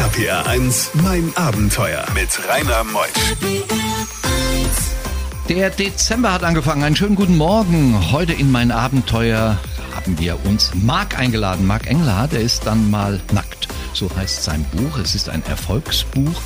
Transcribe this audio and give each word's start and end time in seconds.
RPR 0.00 0.46
1, 0.46 0.92
mein 1.02 1.30
Abenteuer 1.36 2.06
mit 2.14 2.30
Rainer 2.48 2.84
Meusch. 2.84 3.10
Der 5.50 5.68
Dezember 5.68 6.32
hat 6.32 6.42
angefangen. 6.42 6.82
Einen 6.84 6.96
schönen 6.96 7.16
guten 7.16 7.36
Morgen. 7.36 8.10
Heute 8.10 8.32
in 8.32 8.50
mein 8.50 8.70
Abenteuer 8.70 9.58
haben 9.94 10.18
wir 10.18 10.42
uns 10.46 10.72
Marc 10.74 11.18
eingeladen. 11.18 11.66
Marc 11.66 11.86
Engelhardt, 11.86 12.32
der 12.32 12.40
ist 12.40 12.64
dann 12.64 12.90
mal 12.90 13.20
nackt. 13.34 13.68
So 13.92 14.10
heißt 14.16 14.42
sein 14.42 14.64
Buch. 14.72 14.96
Es 14.96 15.14
ist 15.14 15.28
ein 15.28 15.44
Erfolgsbuch 15.44 16.40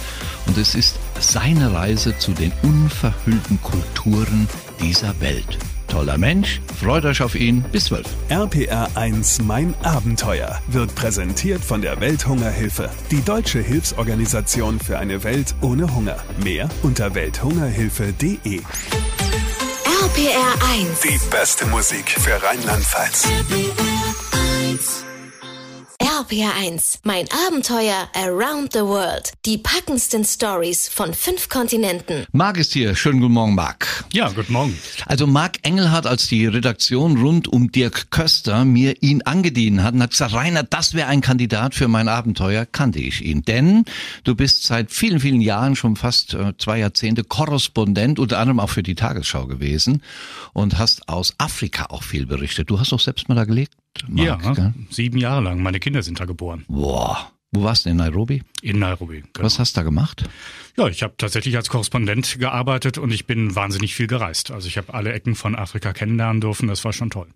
und 0.46 0.58
es 0.58 0.74
ist 0.74 0.98
seine 1.20 1.72
Reise 1.72 2.18
zu 2.18 2.32
den 2.32 2.52
unverhüllten 2.64 3.62
Kulturen 3.62 4.48
dieser 4.80 5.20
Welt. 5.20 5.58
Toller 5.94 6.18
Mensch, 6.18 6.60
freut 6.80 7.04
euch 7.04 7.22
auf 7.22 7.36
ihn. 7.36 7.64
Bis 7.70 7.84
12. 7.84 8.04
RPR 8.28 8.88
1 8.96 9.42
Mein 9.42 9.76
Abenteuer 9.84 10.60
wird 10.66 10.92
präsentiert 10.96 11.62
von 11.62 11.82
der 11.82 12.00
Welthungerhilfe, 12.00 12.90
die 13.12 13.22
deutsche 13.22 13.60
Hilfsorganisation 13.60 14.80
für 14.80 14.98
eine 14.98 15.22
Welt 15.22 15.54
ohne 15.60 15.94
Hunger. 15.94 16.16
Mehr 16.42 16.68
unter 16.82 17.14
welthungerhilfe.de. 17.14 18.56
RPR 20.02 20.68
1. 20.72 21.00
Die 21.04 21.20
beste 21.30 21.64
Musik 21.66 22.10
für 22.10 22.42
Rheinland-Pfalz. 22.42 23.28
RPR 26.24 26.54
1. 26.58 27.00
Mein 27.04 27.26
Abenteuer 27.46 28.08
around 28.14 28.72
the 28.72 28.80
world. 28.80 29.32
Die 29.44 29.58
packendsten 29.58 30.24
Stories 30.24 30.88
von 30.88 31.12
fünf 31.12 31.50
Kontinenten. 31.50 32.24
Marc 32.32 32.56
ist 32.56 32.72
hier. 32.72 32.94
Schönen 32.96 33.20
guten 33.20 33.34
Morgen, 33.34 33.54
Marc. 33.54 34.06
Ja, 34.10 34.30
guten 34.30 34.54
Morgen. 34.54 34.78
Also 35.04 35.26
Marc 35.26 35.58
Engelhardt, 35.62 36.06
als 36.06 36.26
die 36.28 36.46
Redaktion 36.46 37.18
rund 37.18 37.46
um 37.48 37.70
Dirk 37.70 38.10
Köster 38.10 38.64
mir 38.64 39.02
ihn 39.02 39.20
angedient 39.22 39.82
hat 39.82 39.92
und 39.92 40.02
hat 40.02 40.12
gesagt, 40.12 40.32
Rainer, 40.32 40.62
das 40.62 40.94
wäre 40.94 41.08
ein 41.08 41.20
Kandidat 41.20 41.74
für 41.74 41.88
mein 41.88 42.08
Abenteuer, 42.08 42.64
kannte 42.64 43.00
ich 43.00 43.22
ihn. 43.22 43.42
Denn 43.42 43.84
du 44.22 44.34
bist 44.34 44.64
seit 44.64 44.90
vielen, 44.92 45.20
vielen 45.20 45.42
Jahren, 45.42 45.76
schon 45.76 45.94
fast 45.94 46.32
äh, 46.32 46.54
zwei 46.56 46.78
Jahrzehnte, 46.78 47.24
Korrespondent, 47.24 48.18
unter 48.18 48.38
anderem 48.38 48.60
auch 48.60 48.70
für 48.70 48.82
die 48.82 48.94
Tagesschau 48.94 49.46
gewesen 49.46 50.02
und 50.54 50.78
hast 50.78 51.06
aus 51.06 51.34
Afrika 51.36 51.86
auch 51.90 52.02
viel 52.02 52.24
berichtet. 52.24 52.70
Du 52.70 52.80
hast 52.80 52.94
auch 52.94 53.00
selbst 53.00 53.28
mal 53.28 53.34
da 53.34 53.44
gelebt, 53.44 53.76
Marc, 54.08 54.44
ja, 54.44 54.52
gell? 54.54 54.74
sieben 54.90 55.18
Jahre 55.18 55.42
lang. 55.42 55.62
Meine 55.62 55.80
Kinder 55.80 56.02
sind 56.02 56.20
da 56.20 56.24
geboren. 56.24 56.64
Boah. 56.68 57.30
Wo 57.52 57.62
warst 57.62 57.86
du 57.86 57.90
in 57.90 57.96
Nairobi? 57.98 58.42
In 58.62 58.80
Nairobi. 58.80 59.22
Genau. 59.32 59.46
Was 59.46 59.60
hast 59.60 59.76
du 59.76 59.80
da 59.80 59.84
gemacht? 59.84 60.28
Ja, 60.76 60.88
ich 60.88 61.04
habe 61.04 61.14
tatsächlich 61.16 61.56
als 61.56 61.68
Korrespondent 61.68 62.40
gearbeitet 62.40 62.98
und 62.98 63.12
ich 63.12 63.26
bin 63.26 63.54
wahnsinnig 63.54 63.94
viel 63.94 64.08
gereist. 64.08 64.50
Also 64.50 64.66
ich 64.66 64.76
habe 64.76 64.92
alle 64.92 65.12
Ecken 65.12 65.36
von 65.36 65.54
Afrika 65.54 65.92
kennenlernen 65.92 66.40
dürfen. 66.40 66.66
Das 66.66 66.84
war 66.84 66.92
schon 66.92 67.10
toll. 67.10 67.28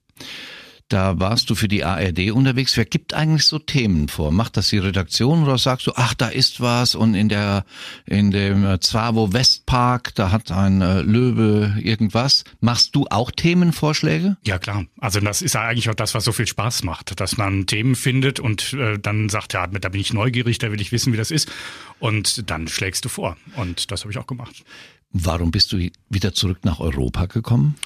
Da 0.89 1.21
warst 1.21 1.51
du 1.51 1.55
für 1.55 1.69
die 1.69 1.85
ARD 1.85 2.31
unterwegs. 2.31 2.77
Wer 2.79 2.87
gibt 2.87 3.13
eigentlich 3.13 3.45
so 3.45 3.59
Themen 3.59 4.09
vor? 4.09 4.33
Macht 4.33 4.57
das 4.57 4.69
die 4.71 4.79
Redaktion 4.79 5.43
oder 5.43 5.59
sagst 5.59 5.87
du, 5.87 5.93
ach, 5.95 6.15
da 6.15 6.29
ist 6.29 6.63
was 6.63 6.95
und 6.95 7.15
in 7.15 7.29
der 7.29 7.67
in 8.07 8.31
dem 8.31 8.65
äh, 8.65 8.81
Zwavo 8.81 9.35
Westpark, 9.35 10.15
da 10.15 10.31
hat 10.31 10.51
ein 10.51 10.81
äh, 10.81 11.03
Löwe 11.03 11.77
irgendwas. 11.79 12.45
Machst 12.61 12.97
du 12.97 13.07
auch 13.11 13.31
Themenvorschläge? 13.31 14.39
Ja, 14.47 14.59
klar. 14.59 14.87
Also 14.99 15.21
das 15.21 15.43
ist 15.43 15.55
ja 15.55 15.63
eigentlich 15.63 15.91
auch 15.91 15.95
das, 15.95 16.15
was 16.15 16.25
so 16.25 16.33
viel 16.33 16.47
Spaß 16.47 16.85
macht, 16.85 17.21
dass 17.21 17.37
man 17.37 17.67
Themen 17.67 17.95
findet 17.95 18.41
und 18.41 18.73
äh, 18.73 18.99
dann 18.99 19.29
sagt, 19.29 19.53
ja, 19.53 19.67
da 19.67 19.89
bin 19.91 20.01
ich 20.01 20.15
neugierig, 20.15 20.57
da 20.57 20.73
will 20.73 20.81
ich 20.81 20.91
wissen, 20.91 21.13
wie 21.13 21.19
das 21.19 21.31
ist. 21.31 21.51
Und 21.99 22.51
dann 22.51 22.67
schlägst 22.67 23.05
du 23.05 23.11
vor. 23.11 23.37
Und 23.57 23.91
das 23.91 24.03
habe 24.03 24.13
ich 24.13 24.19
auch 24.19 24.27
gemacht. 24.27 24.65
Warum 25.11 25.51
bist 25.51 25.73
du 25.73 25.91
wieder 26.09 26.35
zurück 26.35 26.59
nach 26.65 26.81
Europa 26.81 27.27
gekommen? 27.27 27.77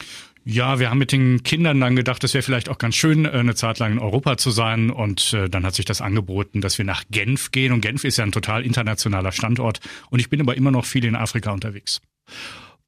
Ja, 0.45 0.81
wir 0.81 0.91
haben 0.91 0.99
mit 0.99 1.13
den 1.13 1.45
Kindern 1.45 1.81
dann 1.81 1.95
gedacht, 1.95 2.25
es 2.25 2.35
wäre 2.35 2.43
vielleicht 2.43 2.69
auch 2.69 2.79
ganz 2.79 2.97
schön, 2.97 3.25
äh, 3.25 3.31
eine 3.31 3.55
Zeit 3.55 3.79
lang 3.79 3.93
in 3.93 3.99
Europa 3.99 4.37
zu 4.37 4.51
sein. 4.51 4.91
Und 4.91 5.33
äh, 5.33 5.49
dann 5.49 5.65
hat 5.65 5.75
sich 5.75 5.85
das 5.85 6.01
angeboten, 6.01 6.61
dass 6.61 6.79
wir 6.79 6.85
nach 6.85 7.05
Genf 7.11 7.53
gehen. 7.53 7.73
Und 7.73 7.81
Genf 7.81 8.05
ist 8.05 8.17
ja 8.17 8.25
ein 8.25 8.33
total 8.33 8.65
internationaler 8.65 9.33
Standort. 9.33 9.81
Und 10.11 10.19
ich 10.19 10.31
bin 10.31 10.41
aber 10.41 10.57
immer 10.57 10.71
noch 10.71 10.85
viel 10.85 11.05
in 11.05 11.15
Afrika 11.15 11.53
unterwegs. 11.53 12.01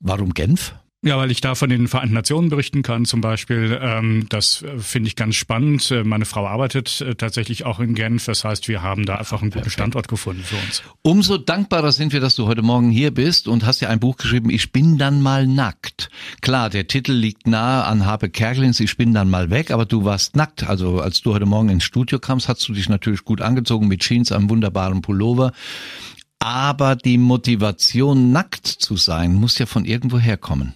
Warum 0.00 0.34
Genf? 0.34 0.74
Ja, 1.06 1.18
weil 1.18 1.30
ich 1.30 1.42
da 1.42 1.54
von 1.54 1.68
den 1.68 1.86
Vereinten 1.86 2.14
Nationen 2.14 2.48
berichten 2.48 2.82
kann 2.82 3.04
zum 3.04 3.20
Beispiel. 3.20 3.78
Ähm, 3.78 4.24
das 4.30 4.62
äh, 4.62 4.78
finde 4.78 5.08
ich 5.08 5.16
ganz 5.16 5.34
spannend. 5.34 5.90
Äh, 5.90 6.02
Meine 6.02 6.24
Frau 6.24 6.46
arbeitet 6.46 7.02
äh, 7.02 7.14
tatsächlich 7.14 7.66
auch 7.66 7.78
in 7.78 7.94
Genf. 7.94 8.24
Das 8.24 8.42
heißt, 8.42 8.68
wir 8.68 8.80
haben 8.80 9.04
da 9.04 9.16
einfach 9.16 9.42
einen 9.42 9.50
guten 9.50 9.68
Standort 9.68 10.08
gefunden 10.08 10.42
für 10.42 10.56
uns. 10.56 10.82
Umso 11.02 11.36
dankbarer 11.36 11.92
sind 11.92 12.14
wir, 12.14 12.20
dass 12.20 12.36
du 12.36 12.46
heute 12.46 12.62
Morgen 12.62 12.88
hier 12.88 13.10
bist 13.10 13.48
und 13.48 13.66
hast 13.66 13.80
ja 13.80 13.90
ein 13.90 14.00
Buch 14.00 14.16
geschrieben, 14.16 14.48
Ich 14.48 14.72
bin 14.72 14.96
dann 14.96 15.20
mal 15.20 15.46
nackt. 15.46 16.08
Klar, 16.40 16.70
der 16.70 16.86
Titel 16.86 17.12
liegt 17.12 17.46
nahe 17.46 17.84
an 17.84 18.06
Habe 18.06 18.30
Kerklins, 18.30 18.80
Ich 18.80 18.96
bin 18.96 19.12
dann 19.12 19.28
mal 19.28 19.50
weg, 19.50 19.72
aber 19.72 19.84
du 19.84 20.06
warst 20.06 20.36
nackt. 20.36 20.66
Also 20.66 21.00
als 21.00 21.20
du 21.20 21.34
heute 21.34 21.44
Morgen 21.44 21.68
ins 21.68 21.84
Studio 21.84 22.18
kamst, 22.18 22.48
hast 22.48 22.66
du 22.66 22.72
dich 22.72 22.88
natürlich 22.88 23.26
gut 23.26 23.42
angezogen 23.42 23.88
mit 23.88 24.00
Jeans, 24.00 24.32
einem 24.32 24.48
wunderbaren 24.48 25.02
Pullover. 25.02 25.52
Aber 26.44 26.94
die 26.94 27.16
Motivation, 27.16 28.30
nackt 28.30 28.66
zu 28.66 28.98
sein, 28.98 29.32
muss 29.32 29.58
ja 29.58 29.64
von 29.64 29.86
irgendwo 29.86 30.18
herkommen. 30.18 30.74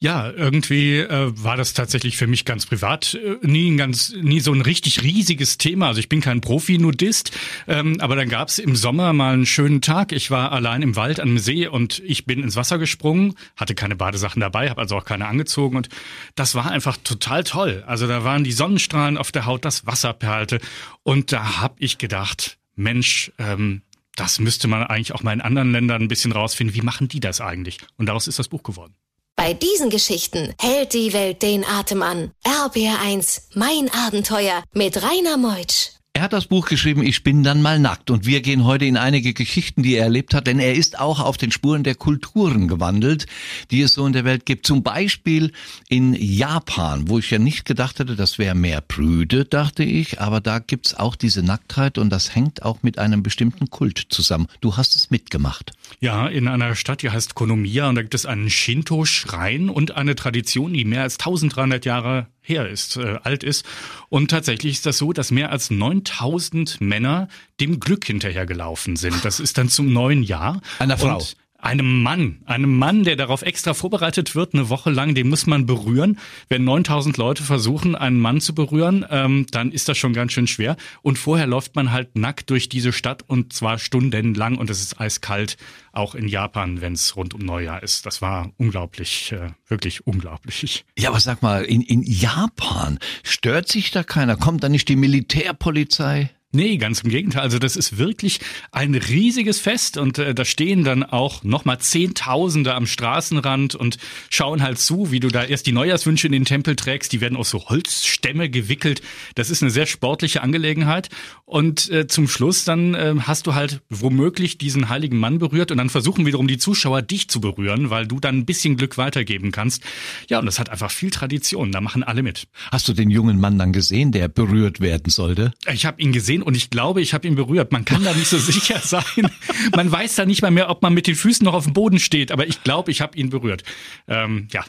Ja, 0.00 0.28
irgendwie 0.28 0.98
äh, 0.98 1.30
war 1.36 1.56
das 1.56 1.72
tatsächlich 1.72 2.16
für 2.16 2.26
mich 2.26 2.44
ganz 2.44 2.66
privat 2.66 3.14
äh, 3.14 3.36
nie 3.46 3.70
ein 3.70 3.76
ganz 3.76 4.12
nie 4.20 4.40
so 4.40 4.52
ein 4.52 4.60
richtig 4.60 5.04
riesiges 5.04 5.56
Thema. 5.56 5.86
Also 5.86 6.00
ich 6.00 6.08
bin 6.08 6.20
kein 6.20 6.40
Profi-Nudist, 6.40 7.30
ähm, 7.68 8.00
aber 8.00 8.16
dann 8.16 8.28
gab's 8.28 8.58
im 8.58 8.74
Sommer 8.74 9.12
mal 9.12 9.34
einen 9.34 9.46
schönen 9.46 9.80
Tag. 9.80 10.10
Ich 10.10 10.32
war 10.32 10.50
allein 10.50 10.82
im 10.82 10.96
Wald 10.96 11.20
an 11.20 11.28
einem 11.28 11.38
See 11.38 11.68
und 11.68 12.02
ich 12.04 12.26
bin 12.26 12.42
ins 12.42 12.56
Wasser 12.56 12.78
gesprungen, 12.78 13.36
hatte 13.54 13.76
keine 13.76 13.94
Badesachen 13.94 14.40
dabei, 14.40 14.68
habe 14.68 14.80
also 14.80 14.96
auch 14.96 15.04
keine 15.04 15.28
angezogen 15.28 15.76
und 15.76 15.90
das 16.34 16.56
war 16.56 16.68
einfach 16.68 16.96
total 16.96 17.44
toll. 17.44 17.84
Also 17.86 18.08
da 18.08 18.24
waren 18.24 18.42
die 18.42 18.50
Sonnenstrahlen 18.50 19.16
auf 19.16 19.30
der 19.30 19.46
Haut, 19.46 19.64
das 19.64 19.86
Wasser 19.86 20.12
perlte 20.12 20.58
und 21.04 21.30
da 21.30 21.60
hab 21.60 21.76
ich 21.78 21.98
gedacht, 21.98 22.58
Mensch, 22.74 23.30
ähm, 23.38 23.82
das 24.16 24.38
müsste 24.38 24.68
man 24.68 24.84
eigentlich 24.84 25.14
auch 25.14 25.22
mal 25.22 25.32
in 25.32 25.40
anderen 25.40 25.72
Ländern 25.72 26.02
ein 26.02 26.08
bisschen 26.08 26.32
rausfinden. 26.32 26.74
Wie 26.74 26.82
machen 26.82 27.08
die 27.08 27.20
das 27.20 27.40
eigentlich? 27.40 27.78
Und 27.96 28.06
daraus 28.06 28.28
ist 28.28 28.38
das 28.38 28.48
Buch 28.48 28.62
geworden. 28.62 28.94
Bei 29.36 29.52
diesen 29.52 29.90
Geschichten 29.90 30.54
hält 30.60 30.94
die 30.94 31.12
Welt 31.12 31.42
den 31.42 31.64
Atem 31.64 32.02
an. 32.02 32.30
RPR 32.44 33.00
1. 33.00 33.50
Mein 33.54 33.90
Abenteuer 33.92 34.62
mit 34.72 35.02
Rainer 35.02 35.36
Meutsch. 35.36 35.90
Er 36.16 36.22
hat 36.22 36.32
das 36.32 36.46
Buch 36.46 36.66
geschrieben, 36.68 37.02
Ich 37.02 37.24
bin 37.24 37.42
dann 37.42 37.60
mal 37.60 37.80
nackt. 37.80 38.08
Und 38.08 38.24
wir 38.24 38.40
gehen 38.40 38.64
heute 38.64 38.84
in 38.84 38.96
einige 38.96 39.34
Geschichten, 39.34 39.82
die 39.82 39.96
er 39.96 40.04
erlebt 40.04 40.32
hat, 40.32 40.46
denn 40.46 40.60
er 40.60 40.72
ist 40.72 41.00
auch 41.00 41.18
auf 41.18 41.38
den 41.38 41.50
Spuren 41.50 41.82
der 41.82 41.96
Kulturen 41.96 42.68
gewandelt, 42.68 43.26
die 43.72 43.82
es 43.82 43.94
so 43.94 44.06
in 44.06 44.12
der 44.12 44.24
Welt 44.24 44.46
gibt. 44.46 44.64
Zum 44.64 44.84
Beispiel 44.84 45.50
in 45.88 46.14
Japan, 46.14 47.08
wo 47.08 47.18
ich 47.18 47.32
ja 47.32 47.40
nicht 47.40 47.64
gedacht 47.64 47.98
hätte, 47.98 48.14
das 48.14 48.38
wäre 48.38 48.54
mehr 48.54 48.80
prüde, 48.80 49.44
dachte 49.44 49.82
ich. 49.82 50.20
Aber 50.20 50.40
da 50.40 50.60
gibt's 50.60 50.94
auch 50.94 51.16
diese 51.16 51.42
Nacktheit 51.42 51.98
und 51.98 52.10
das 52.10 52.32
hängt 52.32 52.62
auch 52.62 52.84
mit 52.84 52.96
einem 53.00 53.24
bestimmten 53.24 53.68
Kult 53.68 54.06
zusammen. 54.10 54.46
Du 54.60 54.76
hast 54.76 54.94
es 54.94 55.10
mitgemacht. 55.10 55.72
Ja, 55.98 56.28
in 56.28 56.46
einer 56.46 56.76
Stadt, 56.76 57.02
die 57.02 57.10
heißt 57.10 57.34
Konomiya 57.34 57.88
und 57.88 57.96
da 57.96 58.02
gibt 58.02 58.14
es 58.14 58.24
einen 58.24 58.50
Shinto-Schrein 58.50 59.68
und 59.68 59.96
eine 59.96 60.14
Tradition, 60.14 60.74
die 60.74 60.84
mehr 60.84 61.02
als 61.02 61.18
1300 61.18 61.84
Jahre 61.84 62.28
her 62.44 62.68
ist, 62.68 62.96
äh, 62.96 63.18
alt 63.22 63.42
ist. 63.42 63.64
Und 64.08 64.30
tatsächlich 64.30 64.74
ist 64.74 64.86
das 64.86 64.98
so, 64.98 65.12
dass 65.12 65.30
mehr 65.30 65.50
als 65.50 65.70
9000 65.70 66.80
Männer 66.80 67.28
dem 67.60 67.80
Glück 67.80 68.04
hinterhergelaufen 68.04 68.96
sind. 68.96 69.24
Das 69.24 69.40
ist 69.40 69.58
dann 69.58 69.68
zum 69.68 69.92
neuen 69.92 70.22
Jahr. 70.22 70.60
Einer 70.78 70.98
Frau. 70.98 71.16
Und 71.16 71.36
einem 71.64 72.02
Mann, 72.02 72.42
einem 72.44 72.76
Mann, 72.76 73.04
der 73.04 73.16
darauf 73.16 73.42
extra 73.42 73.72
vorbereitet 73.72 74.34
wird, 74.34 74.52
eine 74.52 74.68
Woche 74.68 74.90
lang, 74.90 75.14
den 75.14 75.30
muss 75.30 75.46
man 75.46 75.64
berühren. 75.64 76.18
Wenn 76.48 76.64
9000 76.64 77.16
Leute 77.16 77.42
versuchen, 77.42 77.96
einen 77.96 78.20
Mann 78.20 78.42
zu 78.42 78.54
berühren, 78.54 79.06
ähm, 79.08 79.46
dann 79.50 79.72
ist 79.72 79.88
das 79.88 79.96
schon 79.96 80.12
ganz 80.12 80.32
schön 80.32 80.46
schwer. 80.46 80.76
Und 81.00 81.18
vorher 81.18 81.46
läuft 81.46 81.74
man 81.74 81.90
halt 81.90 82.16
nackt 82.16 82.50
durch 82.50 82.68
diese 82.68 82.92
Stadt 82.92 83.22
und 83.26 83.54
zwar 83.54 83.78
stundenlang 83.78 84.58
und 84.58 84.68
es 84.68 84.82
ist 84.82 85.00
eiskalt, 85.00 85.56
auch 85.92 86.14
in 86.14 86.28
Japan, 86.28 86.82
wenn 86.82 86.92
es 86.92 87.16
rund 87.16 87.32
um 87.32 87.40
Neujahr 87.40 87.82
ist. 87.82 88.04
Das 88.04 88.20
war 88.20 88.52
unglaublich, 88.58 89.32
äh, 89.32 89.50
wirklich 89.66 90.06
unglaublich. 90.06 90.84
Ja, 90.98 91.08
aber 91.08 91.20
sag 91.20 91.40
mal, 91.40 91.64
in, 91.64 91.80
in 91.80 92.02
Japan 92.02 92.98
stört 93.22 93.68
sich 93.68 93.90
da 93.90 94.02
keiner? 94.02 94.36
Kommt 94.36 94.62
da 94.62 94.68
nicht 94.68 94.88
die 94.88 94.96
Militärpolizei? 94.96 96.30
Nee, 96.54 96.76
ganz 96.76 97.00
im 97.00 97.10
Gegenteil. 97.10 97.42
Also 97.42 97.58
das 97.58 97.74
ist 97.74 97.98
wirklich 97.98 98.38
ein 98.70 98.94
riesiges 98.94 99.58
Fest 99.58 99.96
und 99.96 100.18
äh, 100.18 100.36
da 100.36 100.44
stehen 100.44 100.84
dann 100.84 101.02
auch 101.02 101.42
nochmal 101.42 101.80
Zehntausende 101.80 102.74
am 102.74 102.86
Straßenrand 102.86 103.74
und 103.74 103.98
schauen 104.30 104.62
halt 104.62 104.78
zu, 104.78 105.10
wie 105.10 105.18
du 105.18 105.28
da 105.28 105.42
erst 105.42 105.66
die 105.66 105.72
Neujahrswünsche 105.72 106.28
in 106.28 106.32
den 106.32 106.44
Tempel 106.44 106.76
trägst. 106.76 107.12
Die 107.12 107.20
werden 107.20 107.36
aus 107.36 107.50
so 107.50 107.68
Holzstämme 107.68 108.48
gewickelt. 108.50 109.02
Das 109.34 109.50
ist 109.50 109.62
eine 109.62 109.72
sehr 109.72 109.86
sportliche 109.86 110.42
Angelegenheit. 110.42 111.08
Und 111.54 111.88
äh, 111.88 112.08
zum 112.08 112.26
Schluss 112.26 112.64
dann 112.64 112.94
äh, 112.94 113.14
hast 113.20 113.46
du 113.46 113.54
halt 113.54 113.80
womöglich 113.88 114.58
diesen 114.58 114.88
heiligen 114.88 115.18
Mann 115.18 115.38
berührt 115.38 115.70
und 115.70 115.78
dann 115.78 115.88
versuchen 115.88 116.26
wiederum 116.26 116.48
die 116.48 116.58
Zuschauer 116.58 117.00
dich 117.00 117.28
zu 117.28 117.40
berühren, 117.40 117.90
weil 117.90 118.08
du 118.08 118.18
dann 118.18 118.38
ein 118.38 118.44
bisschen 118.44 118.76
Glück 118.76 118.98
weitergeben 118.98 119.52
kannst. 119.52 119.80
Ja, 120.28 120.40
und 120.40 120.46
das 120.46 120.58
hat 120.58 120.68
einfach 120.68 120.90
viel 120.90 121.10
Tradition. 121.10 121.70
Da 121.70 121.80
machen 121.80 122.02
alle 122.02 122.24
mit. 122.24 122.48
Hast 122.72 122.88
du 122.88 122.92
den 122.92 123.08
jungen 123.08 123.38
Mann 123.38 123.56
dann 123.56 123.72
gesehen, 123.72 124.10
der 124.10 124.26
berührt 124.26 124.80
werden 124.80 125.10
sollte? 125.10 125.52
Ich 125.72 125.86
habe 125.86 126.02
ihn 126.02 126.10
gesehen 126.10 126.42
und 126.42 126.56
ich 126.56 126.70
glaube, 126.70 127.00
ich 127.00 127.14
habe 127.14 127.28
ihn 127.28 127.36
berührt. 127.36 127.70
Man 127.70 127.84
kann 127.84 128.02
da 128.02 128.12
nicht 128.14 128.26
so 128.26 128.38
sicher 128.40 128.80
sein. 128.80 129.30
Man 129.76 129.92
weiß 129.92 130.16
da 130.16 130.26
nicht 130.26 130.42
mal 130.42 130.50
mehr, 130.50 130.70
ob 130.70 130.82
man 130.82 130.92
mit 130.92 131.06
den 131.06 131.14
Füßen 131.14 131.44
noch 131.44 131.54
auf 131.54 131.66
dem 131.66 131.72
Boden 131.72 132.00
steht, 132.00 132.32
aber 132.32 132.48
ich 132.48 132.64
glaube, 132.64 132.90
ich 132.90 133.00
habe 133.00 133.16
ihn 133.16 133.30
berührt. 133.30 133.62
Ähm, 134.08 134.48
ja. 134.50 134.64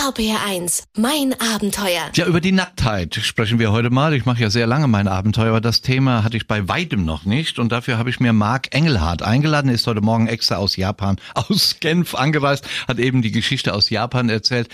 RPR1, 0.00 0.84
mein 0.96 1.34
Abenteuer. 1.38 2.10
Ja, 2.14 2.24
über 2.24 2.40
die 2.40 2.52
Nacktheit 2.52 3.16
sprechen 3.16 3.58
wir 3.58 3.70
heute 3.70 3.90
mal. 3.90 4.14
Ich 4.14 4.24
mache 4.24 4.40
ja 4.40 4.48
sehr 4.48 4.66
lange 4.66 4.88
mein 4.88 5.06
Abenteuer, 5.06 5.50
aber 5.50 5.60
das 5.60 5.82
Thema 5.82 6.24
hatte 6.24 6.38
ich 6.38 6.46
bei 6.46 6.68
weitem 6.68 7.04
noch 7.04 7.26
nicht. 7.26 7.58
Und 7.58 7.70
dafür 7.70 7.98
habe 7.98 8.08
ich 8.08 8.18
mir 8.18 8.32
Marc 8.32 8.74
Engelhardt 8.74 9.20
eingeladen. 9.20 9.68
Er 9.68 9.74
ist 9.74 9.86
heute 9.86 10.00
Morgen 10.00 10.26
extra 10.26 10.56
aus 10.56 10.76
Japan, 10.76 11.16
aus 11.34 11.76
Genf 11.80 12.14
angereist, 12.14 12.66
hat 12.88 12.98
eben 12.98 13.20
die 13.20 13.30
Geschichte 13.30 13.74
aus 13.74 13.90
Japan 13.90 14.30
erzählt. 14.30 14.70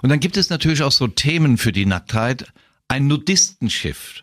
Und 0.00 0.08
dann 0.08 0.18
gibt 0.18 0.38
es 0.38 0.48
natürlich 0.48 0.82
auch 0.82 0.92
so 0.92 1.08
Themen 1.08 1.58
für 1.58 1.72
die 1.72 1.84
Nacktheit. 1.84 2.46
Ein 2.88 3.06
Nudistenschiff. 3.06 4.22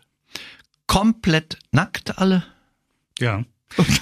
Komplett 0.88 1.58
nackt 1.70 2.18
alle? 2.18 2.42
Ja. 3.20 3.44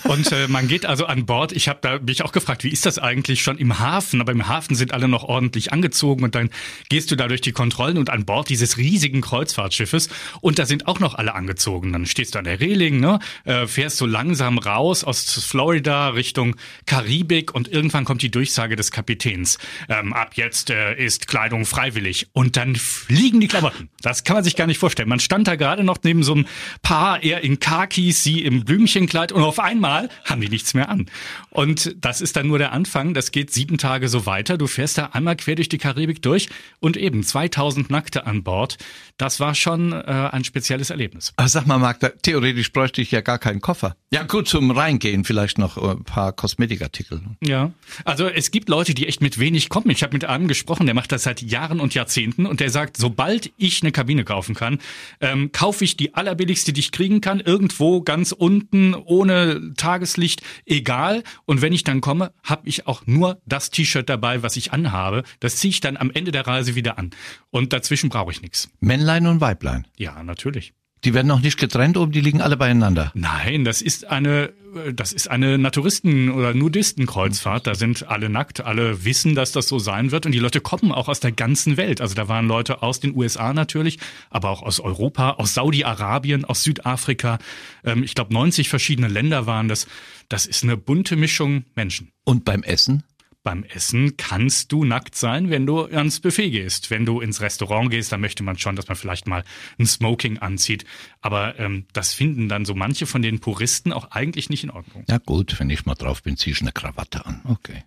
Und 0.04 0.32
äh, 0.32 0.48
man 0.48 0.68
geht 0.68 0.86
also 0.86 1.06
an 1.06 1.26
Bord. 1.26 1.52
Ich 1.52 1.68
habe 1.68 1.80
da 1.82 1.98
mich 1.98 2.22
auch 2.22 2.32
gefragt, 2.32 2.64
wie 2.64 2.70
ist 2.70 2.86
das 2.86 2.98
eigentlich 2.98 3.42
schon 3.42 3.58
im 3.58 3.78
Hafen? 3.78 4.20
Aber 4.20 4.32
im 4.32 4.46
Hafen 4.46 4.74
sind 4.74 4.94
alle 4.94 5.08
noch 5.08 5.24
ordentlich 5.24 5.72
angezogen 5.72 6.24
und 6.24 6.34
dann 6.34 6.50
gehst 6.88 7.10
du 7.10 7.16
da 7.16 7.28
durch 7.28 7.40
die 7.40 7.52
Kontrollen 7.52 7.98
und 7.98 8.08
an 8.08 8.24
Bord 8.24 8.48
dieses 8.48 8.78
riesigen 8.78 9.20
Kreuzfahrtschiffes 9.20 10.08
und 10.40 10.58
da 10.58 10.66
sind 10.66 10.86
auch 10.86 11.00
noch 11.00 11.14
alle 11.14 11.34
angezogen. 11.34 11.92
Dann 11.92 12.06
stehst 12.06 12.34
du 12.34 12.38
an 12.38 12.44
der 12.44 12.60
Reling, 12.60 13.00
ne, 13.00 13.18
äh, 13.44 13.66
fährst 13.66 13.98
so 13.98 14.06
langsam 14.06 14.58
raus 14.58 15.04
aus 15.04 15.44
Florida 15.44 16.10
Richtung 16.10 16.56
Karibik 16.86 17.54
und 17.54 17.68
irgendwann 17.68 18.04
kommt 18.04 18.22
die 18.22 18.30
Durchsage 18.30 18.76
des 18.76 18.90
Kapitäns: 18.90 19.58
ähm, 19.88 20.12
Ab 20.12 20.34
jetzt 20.34 20.70
äh, 20.70 20.94
ist 20.94 21.26
Kleidung 21.26 21.66
freiwillig 21.66 22.28
und 22.32 22.56
dann 22.56 22.76
fliegen 22.76 23.40
die 23.40 23.48
Klamotten. 23.48 23.90
Das 24.00 24.24
kann 24.24 24.36
man 24.36 24.44
sich 24.44 24.56
gar 24.56 24.66
nicht 24.66 24.78
vorstellen. 24.78 25.08
Man 25.08 25.20
stand 25.20 25.48
da 25.48 25.56
gerade 25.56 25.84
noch 25.84 25.98
neben 26.02 26.22
so 26.22 26.32
einem 26.34 26.46
Paar, 26.82 27.22
er 27.22 27.42
in 27.42 27.58
Khakis, 27.58 28.22
sie 28.22 28.42
im 28.42 28.64
Blümchenkleid 28.64 29.32
und 29.32 29.42
auf 29.42 29.55
einmal 29.64 30.08
haben 30.24 30.40
die 30.40 30.48
nichts 30.48 30.74
mehr 30.74 30.88
an. 30.88 31.06
Und 31.50 31.96
das 32.00 32.20
ist 32.20 32.36
dann 32.36 32.46
nur 32.46 32.58
der 32.58 32.72
Anfang. 32.72 33.14
Das 33.14 33.32
geht 33.32 33.52
sieben 33.52 33.78
Tage 33.78 34.08
so 34.08 34.26
weiter. 34.26 34.58
Du 34.58 34.66
fährst 34.66 34.98
da 34.98 35.06
einmal 35.12 35.36
quer 35.36 35.54
durch 35.54 35.68
die 35.68 35.78
Karibik 35.78 36.22
durch 36.22 36.48
und 36.80 36.96
eben 36.96 37.22
2000 37.22 37.90
Nackte 37.90 38.26
an 38.26 38.42
Bord. 38.42 38.78
Das 39.16 39.40
war 39.40 39.54
schon 39.54 39.92
äh, 39.92 39.96
ein 39.96 40.44
spezielles 40.44 40.90
Erlebnis. 40.90 41.32
Aber 41.36 41.48
sag 41.48 41.66
mal, 41.66 41.78
Marc, 41.78 42.00
theoretisch 42.22 42.72
bräuchte 42.72 43.00
ich 43.00 43.10
ja 43.10 43.20
gar 43.20 43.38
keinen 43.38 43.60
Koffer. 43.60 43.96
Ja 44.12 44.22
gut, 44.22 44.48
zum 44.48 44.70
Reingehen 44.70 45.24
vielleicht 45.24 45.58
noch 45.58 45.76
ein 45.78 46.04
paar 46.04 46.32
Kosmetikartikel. 46.32 47.20
Ja, 47.42 47.72
also 48.04 48.28
es 48.28 48.50
gibt 48.50 48.68
Leute, 48.68 48.94
die 48.94 49.06
echt 49.08 49.20
mit 49.20 49.38
wenig 49.38 49.68
kommen. 49.68 49.90
Ich 49.90 50.02
habe 50.02 50.12
mit 50.12 50.24
einem 50.24 50.48
gesprochen, 50.48 50.86
der 50.86 50.94
macht 50.94 51.12
das 51.12 51.22
seit 51.22 51.42
Jahren 51.42 51.80
und 51.80 51.94
Jahrzehnten 51.94 52.46
und 52.46 52.60
der 52.60 52.70
sagt, 52.70 52.96
sobald 52.96 53.52
ich 53.56 53.82
eine 53.82 53.92
Kabine 53.92 54.24
kaufen 54.24 54.54
kann, 54.54 54.78
ähm, 55.20 55.50
kaufe 55.52 55.84
ich 55.84 55.96
die 55.96 56.14
allerbilligste, 56.14 56.72
die 56.72 56.80
ich 56.80 56.92
kriegen 56.92 57.20
kann, 57.20 57.40
irgendwo 57.40 58.02
ganz 58.02 58.32
unten 58.32 58.94
ohne 58.94 59.45
Tageslicht, 59.76 60.42
egal. 60.64 61.22
Und 61.44 61.62
wenn 61.62 61.72
ich 61.72 61.84
dann 61.84 62.00
komme, 62.00 62.32
habe 62.42 62.68
ich 62.68 62.86
auch 62.86 63.06
nur 63.06 63.40
das 63.46 63.70
T-Shirt 63.70 64.08
dabei, 64.08 64.42
was 64.42 64.56
ich 64.56 64.72
anhabe. 64.72 65.22
Das 65.40 65.56
ziehe 65.56 65.70
ich 65.70 65.80
dann 65.80 65.96
am 65.96 66.10
Ende 66.10 66.32
der 66.32 66.46
Reise 66.46 66.74
wieder 66.74 66.98
an. 66.98 67.10
Und 67.50 67.72
dazwischen 67.72 68.08
brauche 68.08 68.30
ich 68.30 68.42
nichts. 68.42 68.70
Männlein 68.80 69.26
und 69.26 69.40
Weiblein. 69.40 69.86
Ja, 69.96 70.22
natürlich. 70.22 70.74
Die 71.04 71.14
werden 71.14 71.26
noch 71.26 71.40
nicht 71.40 71.58
getrennt, 71.58 71.96
oben, 71.96 72.10
die 72.10 72.20
liegen 72.20 72.40
alle 72.40 72.56
beieinander. 72.56 73.12
Nein, 73.14 73.64
das 73.64 73.82
ist 73.82 74.06
eine, 74.06 74.52
das 74.94 75.12
ist 75.12 75.28
eine 75.30 75.58
Naturisten- 75.58 76.30
oder 76.30 76.54
Nudistenkreuzfahrt. 76.54 77.66
Da 77.66 77.74
sind 77.74 78.08
alle 78.08 78.28
nackt, 78.28 78.60
alle 78.60 79.04
wissen, 79.04 79.34
dass 79.34 79.52
das 79.52 79.68
so 79.68 79.78
sein 79.78 80.10
wird 80.10 80.26
und 80.26 80.32
die 80.32 80.38
Leute 80.38 80.60
kommen 80.60 80.92
auch 80.92 81.08
aus 81.08 81.20
der 81.20 81.32
ganzen 81.32 81.76
Welt. 81.76 82.00
Also 82.00 82.14
da 82.14 82.28
waren 82.28 82.48
Leute 82.48 82.82
aus 82.82 82.98
den 82.98 83.14
USA 83.14 83.52
natürlich, 83.52 83.98
aber 84.30 84.50
auch 84.50 84.62
aus 84.62 84.80
Europa, 84.80 85.32
aus 85.32 85.54
Saudi-Arabien, 85.54 86.44
aus 86.44 86.62
Südafrika. 86.62 87.38
Ähm, 87.84 88.02
ich 88.02 88.14
glaube, 88.14 88.32
90 88.32 88.68
verschiedene 88.68 89.08
Länder 89.08 89.46
waren 89.46 89.68
das. 89.68 89.86
Das 90.28 90.46
ist 90.46 90.64
eine 90.64 90.76
bunte 90.76 91.14
Mischung 91.14 91.64
Menschen. 91.76 92.10
Und 92.24 92.44
beim 92.44 92.64
Essen? 92.64 93.04
Beim 93.46 93.62
Essen 93.62 94.16
kannst 94.16 94.72
du 94.72 94.84
nackt 94.84 95.14
sein, 95.14 95.50
wenn 95.50 95.66
du 95.66 95.84
ans 95.84 96.18
Buffet 96.18 96.50
gehst. 96.50 96.90
Wenn 96.90 97.06
du 97.06 97.20
ins 97.20 97.40
Restaurant 97.40 97.92
gehst, 97.92 98.10
dann 98.10 98.20
möchte 98.20 98.42
man 98.42 98.58
schon, 98.58 98.74
dass 98.74 98.88
man 98.88 98.96
vielleicht 98.96 99.28
mal 99.28 99.44
ein 99.78 99.86
Smoking 99.86 100.38
anzieht. 100.38 100.84
Aber 101.20 101.56
ähm, 101.60 101.86
das 101.92 102.12
finden 102.12 102.48
dann 102.48 102.64
so 102.64 102.74
manche 102.74 103.06
von 103.06 103.22
den 103.22 103.38
Puristen 103.38 103.92
auch 103.92 104.10
eigentlich 104.10 104.50
nicht 104.50 104.64
in 104.64 104.70
Ordnung. 104.70 105.04
Ja 105.06 105.18
gut, 105.18 105.60
wenn 105.60 105.70
ich 105.70 105.86
mal 105.86 105.94
drauf 105.94 106.24
bin, 106.24 106.36
zieh 106.36 106.50
ich 106.50 106.60
eine 106.60 106.72
Krawatte 106.72 107.24
an. 107.24 107.40
Okay. 107.44 107.84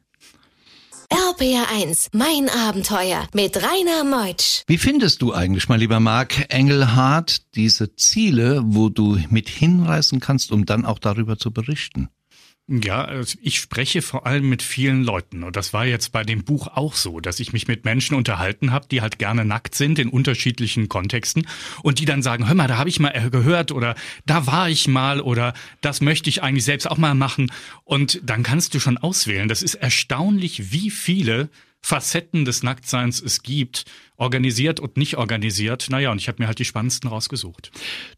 RPR1, 1.12 2.08
mein 2.14 2.48
Abenteuer 2.48 3.28
mit 3.34 3.58
Rainer 3.58 4.06
Meutsch. 4.06 4.64
Wie 4.68 4.78
findest 4.78 5.22
du 5.22 5.34
eigentlich, 5.34 5.68
mein 5.68 5.82
lieber 5.82 6.00
Marc 6.00 6.54
Engelhardt, 6.54 7.54
diese 7.56 7.98
Ziele, 7.98 8.62
wo 8.64 8.88
du 8.88 9.20
mit 9.30 9.50
hinreisen 9.50 10.22
kannst, 10.22 10.54
um 10.54 10.66
dann 10.66 10.86
auch 10.86 11.00
darüber 11.00 11.38
zu 11.38 11.52
berichten? 11.52 12.08
Ja, 12.71 13.21
ich 13.42 13.57
spreche 13.57 14.04
vor 14.04 14.27
allem 14.27 14.48
mit 14.48 14.62
vielen 14.62 15.04
Leuten 15.04 15.44
und 15.44 15.56
das 15.56 15.74
war 15.74 15.88
jetzt 15.88 16.12
bei 16.12 16.24
dem 16.24 16.44
Buch 16.44 16.68
auch 16.68 16.94
so, 16.94 17.19
dass 17.19 17.39
ich 17.39 17.51
mich 17.51 17.68
mit 17.68 17.83
Menschen 17.83 18.16
unterhalten 18.16 18.71
habe, 18.71 18.86
die 18.88 19.01
halt 19.01 19.18
gerne 19.18 19.44
nackt 19.44 19.74
sind 19.74 19.98
in 19.98 20.07
unterschiedlichen 20.07 20.88
Kontexten 20.88 21.48
und 21.81 21.98
die 21.98 22.06
dann 22.06 22.21
sagen, 22.21 22.48
hör 22.48 22.54
mal, 22.54 22.68
da 22.68 22.77
habe 22.77 22.88
ich 22.88 23.00
mal 23.00 23.31
gehört 23.31 23.71
oder 23.71 23.95
da 24.27 24.45
war 24.45 24.69
ich 24.69 24.88
mal 24.88 25.19
oder 25.19 25.56
das 25.81 26.00
möchte 26.00 26.30
ich 26.30 26.44
eigentlich 26.44 26.63
selbst 26.63 26.86
auch 26.86 27.00
mal 27.00 27.16
machen 27.16 27.51
und 27.86 28.21
dann 28.24 28.44
kannst 28.44 28.75
du 28.75 28.80
schon 28.80 29.00
auswählen. 29.00 29.50
Das 29.50 29.63
ist 29.63 29.74
erstaunlich, 29.74 30.72
wie 30.72 30.92
viele 30.92 31.50
Facetten 31.81 32.46
des 32.46 32.64
Nacktseins 32.64 33.22
es 33.22 33.42
gibt, 33.42 33.86
organisiert 34.18 34.80
und 34.80 34.98
nicht 34.98 35.18
organisiert. 35.18 35.88
Naja, 35.90 36.12
und 36.12 36.20
ich 36.20 36.28
habe 36.28 36.42
mir 36.42 36.48
halt 36.48 36.60
die 36.60 36.66
spannendsten 36.66 37.10
rausgesucht. 37.10 37.72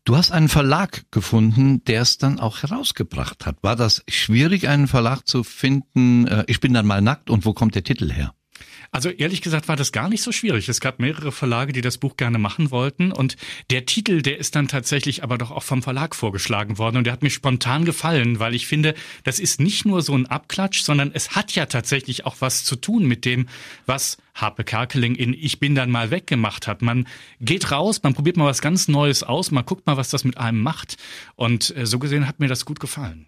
Du 0.04 0.16
hast 0.16 0.31
einen 0.31 0.50
Verlag 0.50 1.04
gefunden, 1.12 1.84
der 1.86 2.02
es 2.02 2.18
dann 2.18 2.40
auch 2.40 2.63
herausgebracht 2.63 3.46
hat. 3.46 3.58
War 3.62 3.75
das 3.75 4.04
schwierig, 4.10 4.68
einen 4.68 4.88
Verlag 4.88 5.28
zu 5.28 5.44
finden? 5.44 6.28
Äh, 6.28 6.44
ich 6.48 6.60
bin 6.60 6.74
dann 6.74 6.88
mal 6.88 7.02
nackt 7.02 7.30
und 7.30 7.46
wo 7.46 7.54
kommt 7.54 7.75
der 7.75 7.84
Titel 7.84 8.12
her? 8.12 8.34
Also 8.94 9.10
ehrlich 9.10 9.42
gesagt 9.42 9.70
war 9.70 9.78
das 9.78 9.94
gar 9.94 10.10
nicht 10.10 10.22
so 10.22 10.34
schwierig. 10.34 10.68
Es 10.68 10.82
gab 10.82 11.00
mehrere 11.00 11.32
Verlage, 11.32 11.72
die 11.72 11.80
das 11.80 11.98
Buch 11.98 12.18
gerne 12.18 12.38
machen 12.38 12.72
wollten 12.72 13.14
und 13.14 13.38
der 13.70 13.86
Titel, 13.86 14.22
der 14.22 14.38
ist 14.38 14.54
dann 14.58 14.68
tatsächlich 14.68 15.24
aber 15.24 15.38
doch 15.38 15.50
auch 15.50 15.64
vom 15.64 15.82
Verlag 15.82 16.14
vorgeschlagen 16.14 16.78
worden 16.78 16.98
und 16.98 17.06
der 17.06 17.14
hat 17.14 17.24
mir 17.24 17.30
spontan 17.30 17.86
gefallen, 17.86 18.40
weil 18.40 18.54
ich 18.54 18.68
finde, 18.68 18.94
das 19.24 19.40
ist 19.40 19.62
nicht 19.62 19.86
nur 19.86 20.02
so 20.02 20.14
ein 20.14 20.26
Abklatsch, 20.26 20.82
sondern 20.82 21.12
es 21.14 21.32
hat 21.32 21.54
ja 21.54 21.68
tatsächlich 21.68 22.26
auch 22.26 22.36
was 22.40 22.66
zu 22.66 22.76
tun 22.76 23.06
mit 23.06 23.24
dem, 23.24 23.48
was 23.86 24.18
Harpe 24.36 24.66
Kerkeling 24.66 25.16
in 25.16 25.34
Ich 25.34 25.62
bin 25.62 25.74
dann 25.74 25.90
mal 25.90 26.12
weggemacht 26.12 26.68
hat. 26.68 26.82
Man 26.82 27.08
geht 27.40 27.72
raus, 27.72 28.04
man 28.04 28.14
probiert 28.14 28.36
mal 28.36 28.46
was 28.46 28.62
ganz 28.62 28.90
Neues 28.90 29.24
aus, 29.24 29.52
man 29.52 29.64
guckt 29.64 29.88
mal, 29.88 29.96
was 29.96 30.10
das 30.10 30.26
mit 30.26 30.38
einem 30.38 30.62
macht 30.62 30.98
und 31.38 31.74
äh, 31.78 31.86
so 31.86 31.98
gesehen 31.98 32.28
hat 32.28 32.42
mir 32.42 32.50
das 32.50 32.66
gut 32.66 32.82
gefallen. 32.82 33.26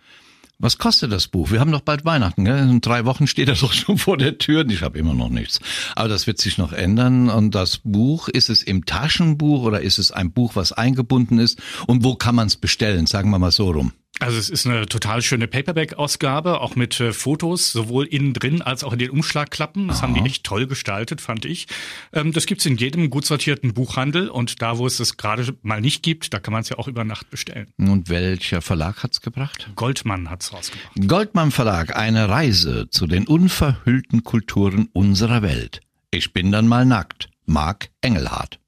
Was 0.59 0.77
kostet 0.77 1.11
das 1.11 1.27
Buch? 1.27 1.51
Wir 1.51 1.59
haben 1.59 1.71
doch 1.71 1.81
bald 1.81 2.05
Weihnachten. 2.05 2.45
Gell? 2.45 2.57
In 2.57 2.81
drei 2.81 3.05
Wochen 3.05 3.27
steht 3.27 3.50
er 3.50 3.55
doch 3.61 3.73
schon 3.73 3.97
vor 3.97 4.17
der 4.17 4.38
Tür. 4.38 4.65
Ich 4.69 4.81
habe 4.81 4.97
immer 4.97 5.13
noch 5.13 5.29
nichts. 5.29 5.59
Aber 5.95 6.07
das 6.07 6.27
wird 6.27 6.39
sich 6.39 6.57
noch 6.57 6.73
ändern. 6.73 7.29
Und 7.29 7.55
das 7.55 7.79
Buch, 7.83 8.29
ist 8.29 8.50
es 8.50 8.63
im 8.63 8.85
Taschenbuch 8.85 9.63
oder 9.63 9.81
ist 9.81 9.97
es 9.97 10.11
ein 10.11 10.31
Buch, 10.31 10.55
was 10.55 10.71
eingebunden 10.71 11.39
ist? 11.39 11.61
Und 11.88 12.03
wo 12.03 12.15
kann 12.15 12.35
man 12.35 12.47
es 12.47 12.55
bestellen? 12.55 13.05
Sagen 13.05 13.29
wir 13.29 13.39
mal 13.39 13.51
so 13.51 13.71
rum. 13.71 13.94
Also 14.19 14.38
es 14.38 14.50
ist 14.50 14.68
eine 14.68 14.86
total 14.86 15.21
schöne 15.21 15.48
Paperback-Ausgabe, 15.48 16.62
auch 16.62 16.75
mit 16.75 17.00
äh, 17.00 17.13
Fotos, 17.13 17.72
sowohl 17.72 18.05
innen 18.05 18.34
drin 18.34 18.62
als 18.62 18.84
auch 18.84 18.93
in 18.93 19.00
den 19.00 19.10
Umschlagklappen. 19.10 19.88
Das 19.88 19.98
Aha. 19.98 20.03
haben 20.03 20.13
die 20.13 20.22
echt 20.22 20.43
toll 20.43 20.67
gestaltet, 20.67 21.20
fand 21.20 21.46
ich. 21.46 21.67
Ähm, 22.13 22.32
das 22.32 22.46
gibt's 22.46 22.65
in 22.65 22.77
jedem 22.77 23.10
gut 23.10 23.25
sortierten 23.25 23.74
Buchhandel 23.74 24.29
und 24.29 24.62
da, 24.62 24.77
wo 24.77 24.86
es 24.86 25.00
es 25.00 25.17
gerade 25.17 25.58
mal 25.62 25.82
nicht 25.82 26.03
gibt, 26.03 26.34
da 26.34 26.39
kann 26.39 26.51
man 26.51 26.62
es 26.62 26.70
ja 26.70 26.77
auch 26.77 26.88
über 26.88 27.03
Nacht 27.03 27.32
bestellen. 27.32 27.67
Und 27.77 28.10
welcher 28.10 28.62
Verlag 28.62 29.03
hat's 29.03 29.20
gebracht? 29.20 29.70
Goldmann 29.75 30.29
hat's 30.29 30.53
rausgebracht. 30.53 31.08
Goldmann 31.08 31.51
Verlag, 31.51 31.96
eine 31.96 32.29
Reise 32.29 32.88
zu 32.89 33.08
den 33.08 33.27
unverhüllten 33.27 34.24
Kulturen 34.24 34.89
unserer 34.93 35.41
Welt. 35.41 35.82
Ich 36.12 36.34
bin 36.34 36.51
dann 36.51 36.67
mal 36.67 36.86
nackt. 36.86 37.29
Marc 37.46 37.89
Engelhardt. 38.01 38.60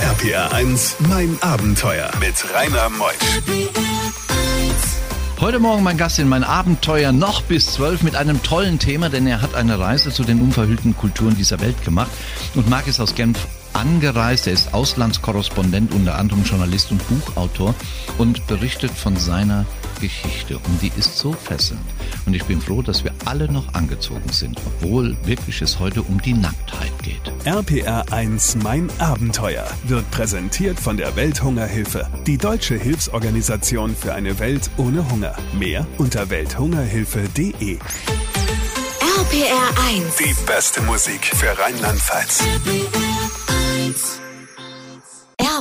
RPR 0.00 0.52
1, 0.52 0.96
mein 1.08 1.38
Abenteuer 1.40 2.10
mit 2.18 2.34
Rainer 2.52 2.88
Meusch. 2.90 3.14
Heute 5.40 5.60
Morgen 5.60 5.82
mein 5.84 5.96
Gast 5.96 6.18
in 6.18 6.28
mein 6.28 6.42
Abenteuer 6.42 7.12
noch 7.12 7.42
bis 7.42 7.72
zwölf 7.72 8.02
mit 8.02 8.16
einem 8.16 8.42
tollen 8.42 8.78
Thema, 8.78 9.08
denn 9.08 9.26
er 9.26 9.40
hat 9.40 9.54
eine 9.54 9.78
Reise 9.78 10.10
zu 10.10 10.24
den 10.24 10.40
unverhüllten 10.40 10.96
Kulturen 10.96 11.36
dieser 11.36 11.60
Welt 11.60 11.84
gemacht 11.84 12.10
und 12.54 12.68
Marc 12.68 12.88
ist 12.88 12.98
aus 12.98 13.14
Genf 13.14 13.46
angereist. 13.72 14.46
Er 14.46 14.54
ist 14.54 14.74
Auslandskorrespondent, 14.74 15.94
unter 15.94 16.18
anderem 16.18 16.42
Journalist 16.42 16.90
und 16.90 17.06
Buchautor 17.08 17.74
und 18.18 18.46
berichtet 18.46 18.90
von 18.90 19.16
seiner 19.16 19.64
Geschichte. 20.00 20.58
Und 20.58 20.82
die 20.82 20.92
ist 20.96 21.16
so 21.16 21.32
fesselnd. 21.32 21.80
Und 22.26 22.34
ich 22.34 22.44
bin 22.44 22.60
froh, 22.60 22.82
dass 22.82 23.04
wir 23.04 23.12
alle 23.24 23.50
noch 23.50 23.74
angezogen 23.74 24.30
sind, 24.30 24.58
obwohl 24.66 25.16
wirklich 25.24 25.62
es 25.62 25.78
heute 25.78 26.02
um 26.02 26.20
die 26.20 26.34
Nacktheit 26.34 26.92
geht. 27.02 27.20
RPR 27.44 28.04
1 28.12 28.56
Mein 28.62 28.88
Abenteuer 28.98 29.66
wird 29.84 30.10
präsentiert 30.10 30.78
von 30.80 30.96
der 30.96 31.14
Welthungerhilfe, 31.16 32.08
die 32.26 32.38
deutsche 32.38 32.76
Hilfsorganisation 32.76 33.94
für 33.94 34.14
eine 34.14 34.38
Welt 34.38 34.70
ohne 34.76 35.10
Hunger. 35.10 35.36
Mehr 35.52 35.86
unter 35.98 36.30
welthungerhilfe.de. 36.30 37.78
RPR 39.18 39.68
1. 39.88 40.16
Die 40.16 40.34
beste 40.46 40.82
Musik 40.82 41.24
für 41.24 41.56
Rheinland-Pfalz. 41.58 42.42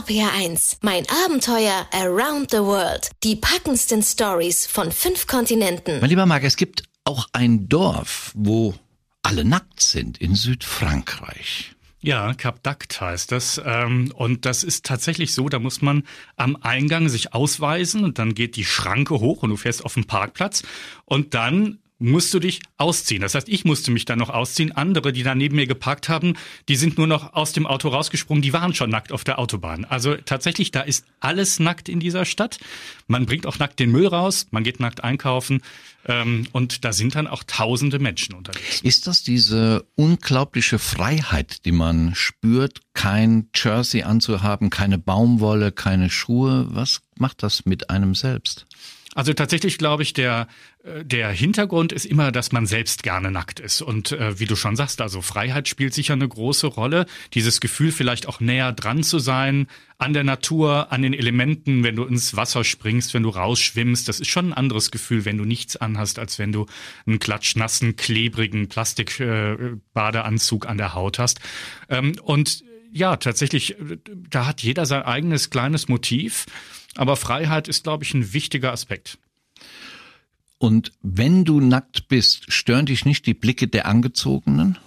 RPR1, 0.03 0.79
mein 0.81 1.05
Abenteuer 1.25 1.87
Around 1.93 2.51
the 2.51 2.57
World. 2.57 3.09
Die 3.23 3.37
packendsten 3.37 4.01
Stories 4.01 4.67
von 4.67 4.91
fünf 4.91 5.27
Kontinenten. 5.27 6.01
Mein 6.01 6.09
lieber 6.09 6.25
Marc, 6.25 6.43
es 6.43 6.57
gibt 6.57 6.83
auch 7.05 7.27
ein 7.31 7.69
Dorf, 7.69 8.31
wo 8.35 8.73
alle 9.21 9.45
nackt 9.45 9.79
sind 9.79 10.17
in 10.17 10.35
Südfrankreich. 10.35 11.75
Ja, 12.01 12.33
Cap 12.33 12.59
d'Act 12.65 12.99
heißt 12.99 13.31
das. 13.31 13.61
Ähm, 13.63 14.11
und 14.13 14.45
das 14.45 14.65
ist 14.65 14.85
tatsächlich 14.85 15.33
so, 15.33 15.47
da 15.47 15.59
muss 15.59 15.81
man 15.81 16.03
am 16.35 16.57
Eingang 16.57 17.07
sich 17.07 17.33
ausweisen 17.33 18.03
und 18.03 18.19
dann 18.19 18.35
geht 18.35 18.57
die 18.57 18.65
Schranke 18.65 19.21
hoch 19.21 19.41
und 19.41 19.51
du 19.51 19.57
fährst 19.57 19.85
auf 19.85 19.93
den 19.93 20.03
Parkplatz 20.03 20.63
und 21.05 21.33
dann 21.33 21.79
musst 22.03 22.33
du 22.33 22.39
dich 22.39 22.59
ausziehen. 22.77 23.21
Das 23.21 23.33
heißt, 23.33 23.47
ich 23.47 23.63
musste 23.63 23.89
mich 23.89 24.03
dann 24.03 24.19
noch 24.19 24.29
ausziehen. 24.29 24.73
Andere, 24.73 25.13
die 25.13 25.23
da 25.23 25.35
neben 25.35 25.55
mir 25.55 25.67
geparkt 25.67 26.09
haben, 26.09 26.33
die 26.67 26.75
sind 26.75 26.97
nur 26.97 27.07
noch 27.07 27.33
aus 27.33 27.53
dem 27.53 27.65
Auto 27.65 27.87
rausgesprungen, 27.87 28.41
die 28.41 28.51
waren 28.51 28.75
schon 28.75 28.89
nackt 28.89 29.13
auf 29.13 29.23
der 29.23 29.39
Autobahn. 29.39 29.85
Also 29.85 30.15
tatsächlich, 30.15 30.71
da 30.71 30.81
ist 30.81 31.05
alles 31.21 31.59
nackt 31.59 31.87
in 31.87 32.01
dieser 32.01 32.25
Stadt. 32.25 32.59
Man 33.07 33.25
bringt 33.25 33.47
auch 33.47 33.57
nackt 33.57 33.79
den 33.79 33.89
Müll 33.89 34.07
raus, 34.07 34.47
man 34.51 34.65
geht 34.65 34.81
nackt 34.81 35.01
einkaufen 35.01 35.61
ähm, 36.05 36.45
und 36.51 36.83
da 36.83 36.91
sind 36.91 37.15
dann 37.15 37.25
auch 37.25 37.43
tausende 37.47 37.99
Menschen 37.99 38.35
unterwegs. 38.35 38.81
Ist 38.81 39.07
das 39.07 39.23
diese 39.23 39.85
unglaubliche 39.95 40.79
Freiheit, 40.79 41.63
die 41.63 41.71
man 41.71 42.15
spürt, 42.15 42.81
kein 42.93 43.47
Jersey 43.55 44.03
anzuhaben, 44.03 44.69
keine 44.69 44.97
Baumwolle, 44.97 45.71
keine 45.71 46.09
Schuhe? 46.09 46.67
Was 46.69 47.01
macht 47.17 47.43
das 47.43 47.65
mit 47.65 47.89
einem 47.89 48.13
selbst? 48.13 48.65
Also 49.15 49.33
tatsächlich 49.33 49.77
glaube 49.77 50.03
ich, 50.03 50.13
der, 50.13 50.47
äh, 50.83 51.03
der 51.05 51.29
Hintergrund 51.31 51.91
ist 51.91 52.05
immer, 52.05 52.31
dass 52.31 52.51
man 52.51 52.65
selbst 52.65 53.03
gerne 53.03 53.31
nackt 53.31 53.59
ist. 53.59 53.81
Und 53.81 54.11
äh, 54.11 54.39
wie 54.39 54.45
du 54.45 54.55
schon 54.55 54.75
sagst, 54.75 55.01
also 55.01 55.21
Freiheit 55.21 55.67
spielt 55.67 55.93
sicher 55.93 56.13
eine 56.13 56.27
große 56.27 56.67
Rolle. 56.67 57.05
Dieses 57.33 57.61
Gefühl, 57.61 57.91
vielleicht 57.91 58.27
auch 58.27 58.39
näher 58.39 58.71
dran 58.71 59.03
zu 59.03 59.19
sein, 59.19 59.67
an 59.97 60.13
der 60.13 60.23
Natur, 60.23 60.91
an 60.91 61.01
den 61.01 61.13
Elementen, 61.13 61.83
wenn 61.83 61.95
du 61.95 62.03
ins 62.03 62.35
Wasser 62.35 62.63
springst, 62.63 63.13
wenn 63.13 63.23
du 63.23 63.29
rausschwimmst. 63.29 64.07
Das 64.07 64.19
ist 64.19 64.29
schon 64.29 64.49
ein 64.49 64.53
anderes 64.53 64.91
Gefühl, 64.91 65.25
wenn 65.25 65.37
du 65.37 65.45
nichts 65.45 65.77
anhast, 65.77 66.19
als 66.19 66.39
wenn 66.39 66.51
du 66.51 66.65
einen 67.05 67.19
klatschnassen, 67.19 67.95
klebrigen 67.95 68.67
Plastikbadeanzug 68.67 70.65
äh, 70.65 70.67
an 70.67 70.77
der 70.77 70.93
Haut 70.93 71.19
hast. 71.19 71.39
Ähm, 71.89 72.15
und 72.21 72.63
ja, 72.91 73.17
tatsächlich, 73.17 73.79
äh, 73.79 73.97
da 74.29 74.45
hat 74.45 74.61
jeder 74.61 74.85
sein 74.85 75.03
eigenes 75.03 75.49
kleines 75.49 75.87
Motiv. 75.87 76.45
Aber 76.95 77.15
Freiheit 77.15 77.67
ist, 77.67 77.83
glaube 77.83 78.03
ich, 78.03 78.13
ein 78.13 78.33
wichtiger 78.33 78.71
Aspekt. 78.71 79.17
Und 80.57 80.91
wenn 81.01 81.43
du 81.43 81.59
nackt 81.59 82.07
bist, 82.07 82.51
stören 82.51 82.85
dich 82.85 83.05
nicht 83.05 83.25
die 83.25 83.33
Blicke 83.33 83.67
der 83.67 83.85
Angezogenen? 83.85 84.77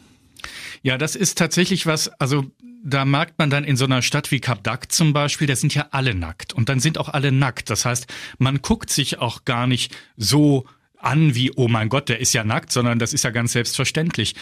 Ja, 0.83 0.97
das 0.97 1.17
ist 1.17 1.37
tatsächlich 1.37 1.87
was, 1.87 2.09
also 2.21 2.47
da 2.83 3.05
merkt 3.05 3.39
man 3.39 3.51
dann 3.51 3.65
in 3.65 3.77
so 3.77 3.85
einer 3.85 4.01
Stadt 4.01 4.31
wie 4.31 4.41
Kap 4.41 4.63
Dak 4.63 4.93
zum 4.93 5.13
Beispiel, 5.13 5.47
da 5.49 5.57
sind 5.57 5.75
ja 5.75 5.89
alle 5.91 6.15
nackt 6.15 6.53
und 6.53 6.69
dann 6.69 6.79
sind 6.79 6.99
auch 6.99 7.09
alle 7.09 7.33
nackt. 7.33 7.69
Das 7.69 7.85
heißt, 7.85 8.07
man 8.39 8.63
guckt 8.63 8.91
sich 8.91 9.19
auch 9.19 9.45
gar 9.45 9.67
nicht 9.67 9.95
so 10.17 10.65
an 10.97 11.35
wie, 11.35 11.53
oh 11.57 11.69
mein 11.69 11.89
Gott, 11.89 12.09
der 12.09 12.21
ist 12.21 12.33
ja 12.33 12.45
nackt, 12.45 12.73
sondern 12.73 12.99
das 12.99 13.13
ist 13.13 13.25
ja 13.25 13.31
ganz 13.31 13.53
selbstverständlich 13.53 14.35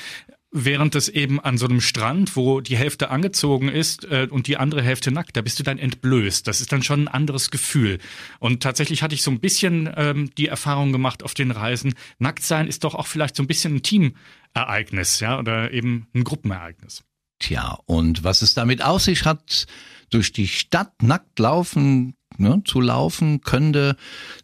während 0.54 0.94
es 0.94 1.08
eben 1.08 1.40
an 1.40 1.58
so 1.58 1.66
einem 1.66 1.80
Strand, 1.80 2.37
wo 2.37 2.61
die 2.61 2.76
Hälfte 2.76 3.11
angezogen 3.11 3.68
ist 3.68 4.04
äh, 4.04 4.28
und 4.30 4.46
die 4.46 4.56
andere 4.56 4.82
Hälfte 4.82 5.11
nackt, 5.11 5.37
da 5.37 5.42
bist 5.42 5.58
du 5.58 5.64
dann 5.64 5.78
entblößt. 5.78 6.46
Das 6.46 6.61
ist 6.61 6.73
dann 6.73 6.82
schon 6.82 7.02
ein 7.02 7.08
anderes 7.08 7.50
Gefühl. 7.50 7.99
Und 8.38 8.62
tatsächlich 8.62 9.02
hatte 9.02 9.16
ich 9.16 9.23
so 9.23 9.32
ein 9.32 9.40
bisschen 9.40 9.92
ähm, 9.96 10.30
die 10.38 10.46
Erfahrung 10.46 10.92
gemacht 10.92 11.25
auf 11.25 11.34
den 11.34 11.50
Reisen, 11.50 11.94
nackt 12.18 12.44
sein 12.44 12.68
ist 12.68 12.84
doch 12.84 12.94
auch 12.94 13.08
vielleicht 13.08 13.34
so 13.34 13.42
ein 13.42 13.49
bisschen 13.49 13.76
ein 13.76 13.82
Teamereignis, 13.82 15.18
ja, 15.20 15.38
oder 15.38 15.73
eben 15.73 16.06
ein 16.14 16.23
Gruppenereignis. 16.23 17.02
Tja, 17.40 17.78
und 17.87 18.23
was 18.23 18.40
es 18.40 18.54
damit 18.54 18.82
auf 18.82 19.02
sich 19.02 19.25
hat, 19.25 19.66
durch 20.11 20.32
die 20.32 20.46
Stadt 20.46 21.02
nackt 21.02 21.38
laufen, 21.40 22.14
ne, 22.38 22.62
zu 22.64 22.80
laufen, 22.80 23.40
könnte 23.40 23.96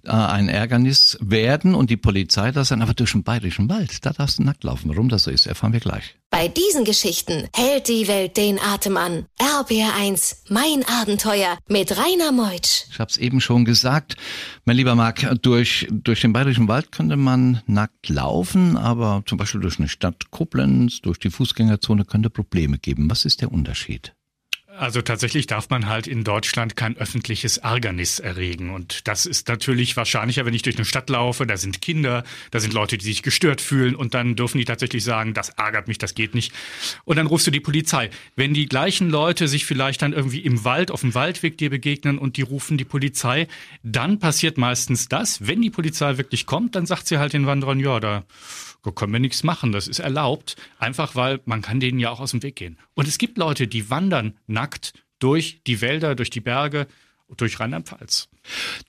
äh, 0.04 0.10
ein 0.10 0.48
Ärgernis 0.48 1.18
werden 1.20 1.74
und 1.74 1.90
die 1.90 1.96
Polizei 1.96 2.52
das 2.52 2.68
dann 2.68 2.82
aber 2.82 2.94
durch 2.94 3.12
den 3.12 3.22
bayerischen 3.22 3.68
Wald, 3.68 4.04
da 4.04 4.10
darfst 4.10 4.38
du 4.38 4.42
nackt 4.42 4.64
laufen. 4.64 4.88
Warum 4.90 5.08
das 5.08 5.24
so 5.24 5.30
ist, 5.30 5.46
erfahren 5.46 5.72
wir 5.72 5.80
gleich. 5.80 6.16
Bei 6.30 6.46
diesen 6.46 6.84
Geschichten 6.84 7.48
hält 7.54 7.88
die 7.88 8.06
Welt 8.06 8.36
den 8.36 8.60
Atem 8.60 8.96
an. 8.96 9.26
RBR1, 9.40 10.44
mein 10.48 10.84
Abenteuer 10.86 11.58
mit 11.66 11.96
Rainer 11.96 12.30
Meutsch. 12.30 12.84
Ich 12.90 13.00
habe 13.00 13.10
es 13.10 13.16
eben 13.16 13.40
schon 13.40 13.64
gesagt, 13.64 14.16
mein 14.64 14.76
lieber 14.76 14.94
Marc, 14.94 15.26
durch, 15.42 15.88
durch 15.90 16.20
den 16.20 16.32
bayerischen 16.32 16.68
Wald 16.68 16.92
könnte 16.92 17.16
man 17.16 17.62
nackt 17.66 18.08
laufen, 18.08 18.76
aber 18.76 19.24
zum 19.26 19.38
Beispiel 19.38 19.60
durch 19.60 19.80
eine 19.80 19.88
Stadt 19.88 20.30
Koblenz, 20.30 21.00
durch 21.00 21.18
die 21.18 21.30
Fußgängerzone 21.30 22.04
könnte 22.04 22.30
Probleme 22.30 22.78
geben. 22.78 23.10
Was 23.10 23.24
ist 23.24 23.40
der 23.40 23.50
Unterschied? 23.50 24.14
Also 24.80 25.02
tatsächlich 25.02 25.46
darf 25.46 25.68
man 25.68 25.88
halt 25.88 26.06
in 26.06 26.24
Deutschland 26.24 26.74
kein 26.74 26.96
öffentliches 26.96 27.58
Ärgernis 27.58 28.18
erregen. 28.18 28.70
Und 28.70 29.06
das 29.06 29.26
ist 29.26 29.46
natürlich 29.46 29.94
wahrscheinlicher, 29.94 30.46
wenn 30.46 30.54
ich 30.54 30.62
durch 30.62 30.76
eine 30.76 30.86
Stadt 30.86 31.10
laufe, 31.10 31.46
da 31.46 31.58
sind 31.58 31.82
Kinder, 31.82 32.24
da 32.50 32.60
sind 32.60 32.72
Leute, 32.72 32.96
die 32.96 33.04
sich 33.04 33.22
gestört 33.22 33.60
fühlen 33.60 33.94
und 33.94 34.14
dann 34.14 34.36
dürfen 34.36 34.56
die 34.56 34.64
tatsächlich 34.64 35.04
sagen, 35.04 35.34
das 35.34 35.50
ärgert 35.50 35.86
mich, 35.86 35.98
das 35.98 36.14
geht 36.14 36.34
nicht. 36.34 36.54
Und 37.04 37.16
dann 37.16 37.26
rufst 37.26 37.46
du 37.46 37.50
die 37.50 37.60
Polizei. 37.60 38.08
Wenn 38.36 38.54
die 38.54 38.64
gleichen 38.64 39.10
Leute 39.10 39.48
sich 39.48 39.66
vielleicht 39.66 40.00
dann 40.00 40.14
irgendwie 40.14 40.40
im 40.40 40.64
Wald, 40.64 40.90
auf 40.90 41.02
dem 41.02 41.14
Waldweg 41.14 41.58
dir 41.58 41.68
begegnen 41.68 42.16
und 42.16 42.38
die 42.38 42.42
rufen 42.42 42.78
die 42.78 42.86
Polizei, 42.86 43.48
dann 43.82 44.18
passiert 44.18 44.56
meistens 44.56 45.10
das. 45.10 45.46
Wenn 45.46 45.60
die 45.60 45.68
Polizei 45.68 46.16
wirklich 46.16 46.46
kommt, 46.46 46.74
dann 46.74 46.86
sagt 46.86 47.06
sie 47.06 47.18
halt 47.18 47.34
den 47.34 47.44
Wanderern, 47.44 47.80
ja, 47.80 48.00
da 48.00 48.24
können 48.94 49.12
wir 49.12 49.20
nichts 49.20 49.42
machen, 49.42 49.72
das 49.72 49.88
ist 49.88 49.98
erlaubt, 49.98 50.56
einfach 50.78 51.14
weil 51.14 51.40
man 51.44 51.60
kann 51.60 51.80
denen 51.80 51.98
ja 51.98 52.10
auch 52.10 52.20
aus 52.20 52.30
dem 52.30 52.42
Weg 52.42 52.56
gehen. 52.56 52.78
Und 52.94 53.06
es 53.06 53.18
gibt 53.18 53.36
Leute, 53.36 53.68
die 53.68 53.90
wandern 53.90 54.38
nackt 54.46 54.69
durch 55.18 55.62
die 55.66 55.80
Wälder, 55.80 56.14
durch 56.14 56.30
die 56.30 56.40
Berge, 56.40 56.86
durch 57.36 57.60
Rheinland-Pfalz. 57.60 58.28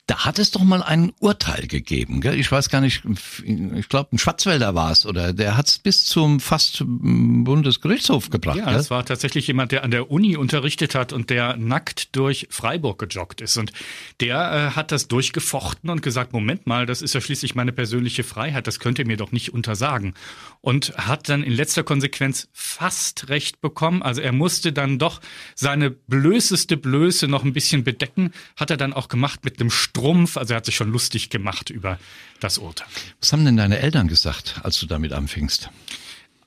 Da 0.08 0.26
hat 0.26 0.40
es 0.40 0.52
doch 0.52 0.64
mal 0.64 0.84
ein 0.84 1.14
Urteil 1.20 1.68
gegeben, 1.68 2.22
gell? 2.22 2.40
Ich 2.40 2.52
weiß 2.52 2.70
gar 2.70 2.82
nicht, 2.82 3.04
ich 3.46 3.90
glaube, 3.90 4.10
ein 4.14 4.18
Schwarzwälder 4.18 4.76
war 4.76 4.92
es, 4.92 5.06
oder 5.06 5.34
der 5.34 5.58
hat 5.58 5.68
es 5.68 5.80
bis 5.80 6.06
zum 6.06 6.40
fast 6.40 6.84
Bundesgerichtshof 6.86 8.30
gebracht. 8.30 8.58
Ja, 8.58 8.72
es 8.76 8.90
war 8.90 9.06
tatsächlich 9.06 9.48
jemand, 9.48 9.72
der 9.72 9.84
an 9.84 9.92
der 9.92 10.12
Uni 10.12 10.36
unterrichtet 10.36 10.96
hat 10.96 11.14
und 11.14 11.30
der 11.30 11.56
nackt 11.58 12.16
durch 12.16 12.48
Freiburg 12.50 13.00
gejoggt 13.00 13.42
ist. 13.42 13.58
Und 13.58 13.72
der 14.20 14.72
äh, 14.72 14.76
hat 14.76 14.92
das 14.92 15.08
durchgefochten 15.08 15.90
und 15.90 16.02
gesagt, 16.02 16.34
Moment 16.34 16.68
mal, 16.68 16.86
das 16.86 17.02
ist 17.02 17.14
ja 17.14 17.22
schließlich 17.22 17.56
meine 17.56 17.72
persönliche 17.72 18.24
Freiheit, 18.24 18.68
das 18.68 18.80
könnt 18.80 19.00
ihr 19.00 19.08
mir 19.08 19.18
doch 19.18 19.32
nicht 19.32 19.54
untersagen. 19.54 20.14
Und 20.62 20.94
hat 20.98 21.30
dann 21.30 21.44
in 21.44 21.54
letzter 21.54 21.84
Konsequenz 21.84 22.50
fast 22.54 23.30
recht 23.30 23.62
bekommen. 23.62 24.02
Also 24.04 24.22
er 24.22 24.32
musste 24.32 24.74
dann 24.74 25.00
doch 25.00 25.22
seine 25.56 25.90
blößeste 25.90 26.78
Blöße 26.78 27.28
noch 27.28 27.44
ein 27.44 27.54
bisschen 27.54 27.84
bedecken, 27.84 28.32
hat 28.56 28.70
er 28.70 28.78
dann 28.78 28.94
auch 28.94 29.08
gemacht 29.08 29.44
mit 29.44 29.51
einem 29.60 29.72
Strumpf. 29.72 30.38
Also 30.38 30.54
er 30.54 30.58
hat 30.58 30.66
sich 30.66 30.76
schon 30.76 30.92
lustig 30.92 31.30
gemacht 31.30 31.70
über 31.70 32.00
das 32.40 32.58
Urteil. 32.58 32.88
Was 33.20 33.34
haben 33.34 33.46
denn 33.46 33.58
deine 33.58 33.80
Eltern 33.80 34.08
gesagt, 34.08 34.60
als 34.64 34.80
du 34.80 34.86
damit 34.86 35.14
anfingst? 35.14 35.70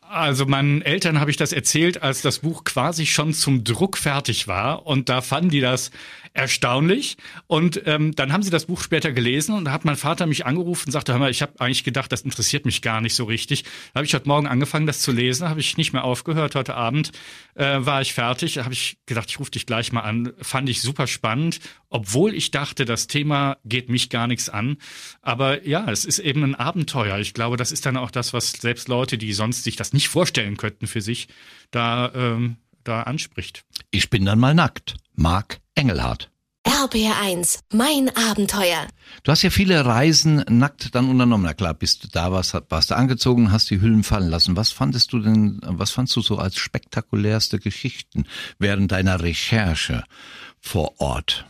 Also 0.09 0.47
meinen 0.47 0.83
Eltern 0.83 1.19
habe 1.19 1.31
ich 1.31 1.37
das 1.37 1.53
erzählt, 1.53 2.03
als 2.03 2.23
das 2.23 2.41
Buch 2.41 2.65
quasi 2.65 3.07
schon 3.07 3.33
zum 3.33 3.65
Druck 3.65 3.97
fertig 3.97 4.47
war. 4.47 4.87
Und 4.87 5.09
da 5.09 5.21
fanden 5.23 5.51
die 5.51 5.61
das 5.61 5.91
erstaunlich. 6.35 7.17
Und 7.47 7.83
ähm, 7.87 8.15
dann 8.15 8.33
haben 8.33 8.43
sie 8.43 8.51
das 8.51 8.67
Buch 8.67 8.83
später 8.83 9.13
gelesen 9.13 9.55
und 9.55 9.67
da 9.67 9.73
hat 9.73 9.85
mein 9.85 9.97
Vater 9.97 10.27
mich 10.27 10.45
angerufen 10.45 10.89
und 10.89 10.93
sagte, 10.93 11.13
hör 11.13 11.21
mal, 11.21 11.31
ich 11.31 11.43
habe 11.43 11.53
eigentlich 11.61 11.85
gedacht, 11.85 12.11
das 12.11 12.23
interessiert 12.23 12.67
mich 12.67 12.83
gar 12.83 13.01
nicht 13.01 13.15
so 13.15 13.25
richtig. 13.25 13.63
Da 13.63 13.99
habe 13.99 14.05
ich 14.05 14.15
heute 14.15 14.27
Morgen 14.27 14.49
angefangen, 14.49 14.87
das 14.87 15.01
zu 15.01 15.13
lesen, 15.13 15.49
habe 15.49 15.61
ich 15.61 15.77
nicht 15.77 15.93
mehr 15.93 16.03
aufgehört. 16.03 16.57
Heute 16.57 16.75
Abend 16.75 17.13
äh, 17.55 17.79
war 17.79 18.03
ich 18.03 18.15
fertig, 18.15 18.59
habe 18.59 18.73
ich 18.73 18.99
gedacht, 19.07 19.31
ich 19.31 19.39
rufe 19.39 19.53
dich 19.53 19.65
gleich 19.65 19.93
mal 19.93 20.01
an. 20.01 20.33
Fand 20.43 20.69
ich 20.69 20.83
super 20.83 21.07
spannend, 21.07 21.61
obwohl 21.89 22.35
ich 22.35 22.51
dachte, 22.51 22.85
das 22.85 23.07
Thema 23.07 23.57
geht 23.65 23.89
mich 23.89 24.11
gar 24.11 24.27
nichts 24.27 24.49
an. 24.49 24.79
Aber 25.23 25.65
ja, 25.65 25.89
es 25.89 26.05
ist 26.05 26.19
eben 26.19 26.43
ein 26.43 26.57
Abenteuer. 26.57 27.19
Ich 27.21 27.33
glaube, 27.33 27.57
das 27.57 27.71
ist 27.71 27.87
dann 27.87 27.97
auch 27.97 28.11
das, 28.11 28.33
was 28.33 28.51
selbst 28.51 28.89
Leute, 28.89 29.19
die 29.19 29.33
sonst 29.33 29.63
sich 29.63 29.77
das 29.77 29.93
nicht 29.95 30.09
vorstellen 30.09 30.59
könnten 30.59 30.87
für 30.87 31.01
sich, 31.01 31.29
da, 31.71 32.13
ähm, 32.15 32.57
da 32.85 33.05
anspricht. 33.05 33.65
Ich 33.91 34.11
bin 34.11 34.27
dann 34.27 34.39
mal 34.39 34.55
nackt. 34.55 34.97
Marc 35.15 35.61
Engelhardt. 35.75 36.31
RBR1, 36.67 37.61
mein 37.73 38.11
Abenteuer. 38.17 38.89
Du 39.23 39.31
hast 39.31 39.43
ja 39.43 39.51
viele 39.51 39.85
Reisen 39.85 40.45
nackt 40.49 40.95
dann 40.95 41.11
unternommen. 41.11 41.45
Na 41.45 41.53
klar, 41.53 41.75
bist 41.75 42.05
du 42.05 42.09
da 42.09 42.33
warst, 42.33 42.57
warst 42.69 42.91
du 42.91 42.97
angezogen, 42.97 43.53
hast 43.53 43.71
die 43.71 43.81
Hüllen 43.81 44.03
fallen 44.03 44.31
lassen. 44.31 44.57
Was 44.57 44.73
fandest 44.73 45.13
du 45.13 45.19
denn, 45.19 45.61
was 45.63 45.91
fandst 45.91 46.17
du 46.17 46.23
so 46.23 46.39
als 46.39 46.57
spektakulärste 46.57 47.59
Geschichten 47.59 48.25
während 48.59 48.93
deiner 48.93 49.23
Recherche 49.23 50.05
vor 50.59 51.01
Ort? 51.01 51.45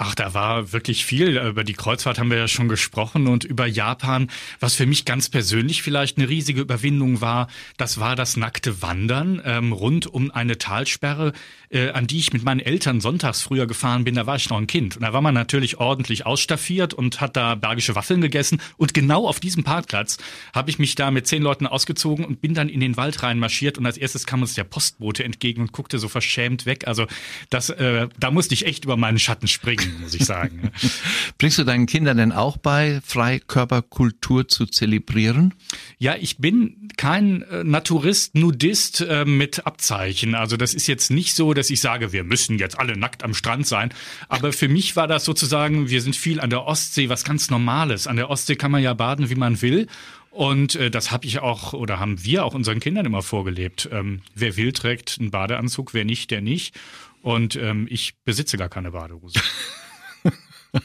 Ach, 0.00 0.14
da 0.14 0.32
war 0.32 0.72
wirklich 0.72 1.04
viel. 1.04 1.36
Über 1.38 1.64
die 1.64 1.72
Kreuzfahrt 1.72 2.20
haben 2.20 2.30
wir 2.30 2.38
ja 2.38 2.46
schon 2.46 2.68
gesprochen 2.68 3.26
und 3.26 3.42
über 3.42 3.66
Japan. 3.66 4.30
Was 4.60 4.76
für 4.76 4.86
mich 4.86 5.04
ganz 5.04 5.28
persönlich 5.28 5.82
vielleicht 5.82 6.18
eine 6.18 6.28
riesige 6.28 6.60
Überwindung 6.60 7.20
war, 7.20 7.48
das 7.78 7.98
war 7.98 8.14
das 8.14 8.36
nackte 8.36 8.80
Wandern 8.80 9.42
ähm, 9.44 9.72
rund 9.72 10.06
um 10.06 10.30
eine 10.30 10.56
Talsperre, 10.56 11.32
äh, 11.70 11.90
an 11.90 12.06
die 12.06 12.20
ich 12.20 12.32
mit 12.32 12.44
meinen 12.44 12.60
Eltern 12.60 13.00
sonntags 13.00 13.42
früher 13.42 13.66
gefahren 13.66 14.04
bin. 14.04 14.14
Da 14.14 14.24
war 14.24 14.36
ich 14.36 14.48
noch 14.48 14.58
ein 14.58 14.68
Kind. 14.68 14.94
Und 14.94 15.02
da 15.02 15.12
war 15.12 15.20
man 15.20 15.34
natürlich 15.34 15.78
ordentlich 15.78 16.24
ausstaffiert 16.26 16.94
und 16.94 17.20
hat 17.20 17.36
da 17.36 17.56
bergische 17.56 17.96
Waffeln 17.96 18.20
gegessen. 18.20 18.60
Und 18.76 18.94
genau 18.94 19.26
auf 19.26 19.40
diesem 19.40 19.64
Parkplatz 19.64 20.18
habe 20.54 20.70
ich 20.70 20.78
mich 20.78 20.94
da 20.94 21.10
mit 21.10 21.26
zehn 21.26 21.42
Leuten 21.42 21.66
ausgezogen 21.66 22.24
und 22.24 22.40
bin 22.40 22.54
dann 22.54 22.68
in 22.68 22.78
den 22.78 22.96
Wald 22.96 23.24
reinmarschiert. 23.24 23.78
Und 23.78 23.86
als 23.86 23.96
erstes 23.96 24.26
kam 24.26 24.42
uns 24.42 24.54
der 24.54 24.62
Postbote 24.62 25.24
entgegen 25.24 25.62
und 25.62 25.72
guckte 25.72 25.98
so 25.98 26.06
verschämt 26.06 26.66
weg. 26.66 26.86
Also 26.86 27.08
das, 27.50 27.70
äh, 27.70 28.06
da 28.16 28.30
musste 28.30 28.54
ich 28.54 28.64
echt 28.64 28.84
über 28.84 28.96
meinen 28.96 29.18
Schatten 29.18 29.48
springen. 29.48 29.87
Gewesen, 29.88 30.02
muss 30.02 30.14
ich 30.14 30.24
sagen. 30.24 30.70
Bringst 31.38 31.58
du 31.58 31.64
deinen 31.64 31.86
Kindern 31.86 32.16
denn 32.16 32.32
auch 32.32 32.56
bei, 32.56 33.00
Freikörperkultur 33.04 34.48
zu 34.48 34.66
zelebrieren? 34.66 35.54
Ja, 35.98 36.16
ich 36.18 36.38
bin 36.38 36.88
kein 36.96 37.42
äh, 37.42 37.64
Naturist, 37.64 38.34
Nudist 38.34 39.00
äh, 39.00 39.24
mit 39.24 39.66
Abzeichen. 39.66 40.34
Also 40.34 40.56
das 40.56 40.74
ist 40.74 40.86
jetzt 40.86 41.10
nicht 41.10 41.34
so, 41.34 41.54
dass 41.54 41.70
ich 41.70 41.80
sage, 41.80 42.12
wir 42.12 42.24
müssen 42.24 42.58
jetzt 42.58 42.78
alle 42.78 42.96
nackt 42.96 43.22
am 43.24 43.34
Strand 43.34 43.66
sein. 43.66 43.90
Aber 44.28 44.52
für 44.52 44.68
mich 44.68 44.96
war 44.96 45.06
das 45.06 45.24
sozusagen, 45.24 45.88
wir 45.88 46.02
sind 46.02 46.16
viel 46.16 46.40
an 46.40 46.50
der 46.50 46.64
Ostsee, 46.64 47.08
was 47.08 47.24
ganz 47.24 47.50
Normales. 47.50 48.06
An 48.06 48.16
der 48.16 48.30
Ostsee 48.30 48.56
kann 48.56 48.70
man 48.70 48.82
ja 48.82 48.94
baden, 48.94 49.30
wie 49.30 49.36
man 49.36 49.60
will. 49.62 49.86
Und 50.30 50.74
äh, 50.76 50.90
das 50.90 51.10
habe 51.10 51.26
ich 51.26 51.40
auch 51.40 51.72
oder 51.72 51.98
haben 51.98 52.24
wir 52.24 52.44
auch 52.44 52.54
unseren 52.54 52.80
Kindern 52.80 53.06
immer 53.06 53.22
vorgelebt. 53.22 53.88
Ähm, 53.92 54.22
wer 54.34 54.56
will, 54.56 54.72
trägt 54.72 55.16
einen 55.18 55.30
Badeanzug, 55.30 55.94
wer 55.94 56.04
nicht, 56.04 56.30
der 56.30 56.40
nicht. 56.40 56.78
Und 57.22 57.56
ähm, 57.56 57.86
ich 57.90 58.14
besitze 58.24 58.56
gar 58.56 58.68
keine 58.68 58.92
Badehose. 58.92 59.40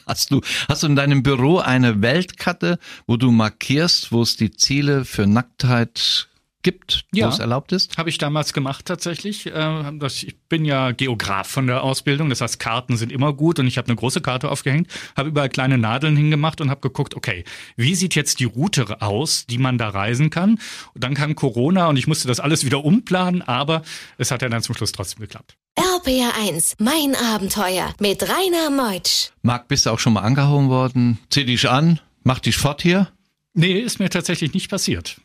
Hast 0.07 0.31
du, 0.31 0.39
hast 0.69 0.83
du 0.83 0.87
in 0.87 0.95
deinem 0.95 1.23
Büro 1.23 1.57
eine 1.57 2.01
Weltkarte, 2.01 2.79
wo 3.05 3.17
du 3.17 3.31
markierst, 3.31 4.13
wo 4.13 4.21
es 4.21 4.37
die 4.37 4.51
Ziele 4.51 5.03
für 5.03 5.27
Nacktheit 5.27 6.29
gibt, 6.63 7.05
ja, 7.13 7.25
wo 7.25 7.29
es 7.29 7.39
erlaubt 7.39 7.71
ist? 7.71 7.97
Habe 7.97 8.09
ich 8.09 8.17
damals 8.17 8.53
gemacht 8.53 8.85
tatsächlich. 8.85 9.45
Äh, 9.45 10.07
ich 10.07 10.37
bin 10.49 10.65
ja 10.65 10.91
Geograf 10.91 11.47
von 11.47 11.67
der 11.67 11.83
Ausbildung, 11.83 12.29
das 12.29 12.41
heißt 12.41 12.59
Karten 12.59 12.97
sind 12.97 13.11
immer 13.11 13.33
gut 13.33 13.59
und 13.59 13.67
ich 13.67 13.77
habe 13.77 13.87
eine 13.87 13.95
große 13.95 14.21
Karte 14.21 14.49
aufgehängt, 14.49 14.89
habe 15.15 15.29
überall 15.29 15.49
kleine 15.49 15.77
Nadeln 15.77 16.17
hingemacht 16.17 16.61
und 16.61 16.69
habe 16.69 16.81
geguckt, 16.81 17.15
okay, 17.15 17.43
wie 17.75 17.95
sieht 17.95 18.15
jetzt 18.15 18.39
die 18.39 18.45
Route 18.45 19.01
aus, 19.01 19.45
die 19.45 19.57
man 19.57 19.77
da 19.77 19.89
reisen 19.89 20.29
kann? 20.29 20.59
Und 20.93 21.03
dann 21.03 21.13
kam 21.13 21.35
Corona 21.35 21.87
und 21.87 21.97
ich 21.97 22.07
musste 22.07 22.27
das 22.27 22.39
alles 22.39 22.65
wieder 22.65 22.83
umplanen, 22.83 23.41
aber 23.41 23.83
es 24.17 24.31
hat 24.31 24.41
ja 24.41 24.49
dann 24.49 24.63
zum 24.63 24.75
Schluss 24.75 24.91
trotzdem 24.91 25.21
geklappt. 25.21 25.57
RPR1, 25.77 26.75
mein 26.79 27.15
Abenteuer 27.15 27.93
mit 27.99 28.23
Rainer 28.23 28.69
Meutsch. 28.69 29.31
Marc, 29.41 29.67
bist 29.67 29.85
du 29.85 29.89
auch 29.89 29.99
schon 29.99 30.13
mal 30.13 30.21
angehauen 30.21 30.69
worden? 30.69 31.19
Zieh 31.29 31.45
dich 31.45 31.69
an, 31.69 31.99
mach 32.23 32.39
dich 32.39 32.57
fort 32.57 32.81
hier? 32.81 33.09
Nee, 33.53 33.79
ist 33.79 33.99
mir 33.99 34.09
tatsächlich 34.09 34.53
nicht 34.53 34.69
passiert. 34.69 35.19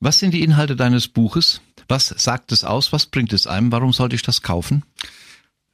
Was 0.00 0.18
sind 0.18 0.32
die 0.32 0.42
Inhalte 0.42 0.76
deines 0.76 1.08
Buches? 1.08 1.60
Was 1.88 2.08
sagt 2.08 2.52
es 2.52 2.64
aus? 2.64 2.92
Was 2.92 3.06
bringt 3.06 3.32
es 3.32 3.46
einem? 3.46 3.72
Warum 3.72 3.92
sollte 3.92 4.16
ich 4.16 4.22
das 4.22 4.42
kaufen? 4.42 4.84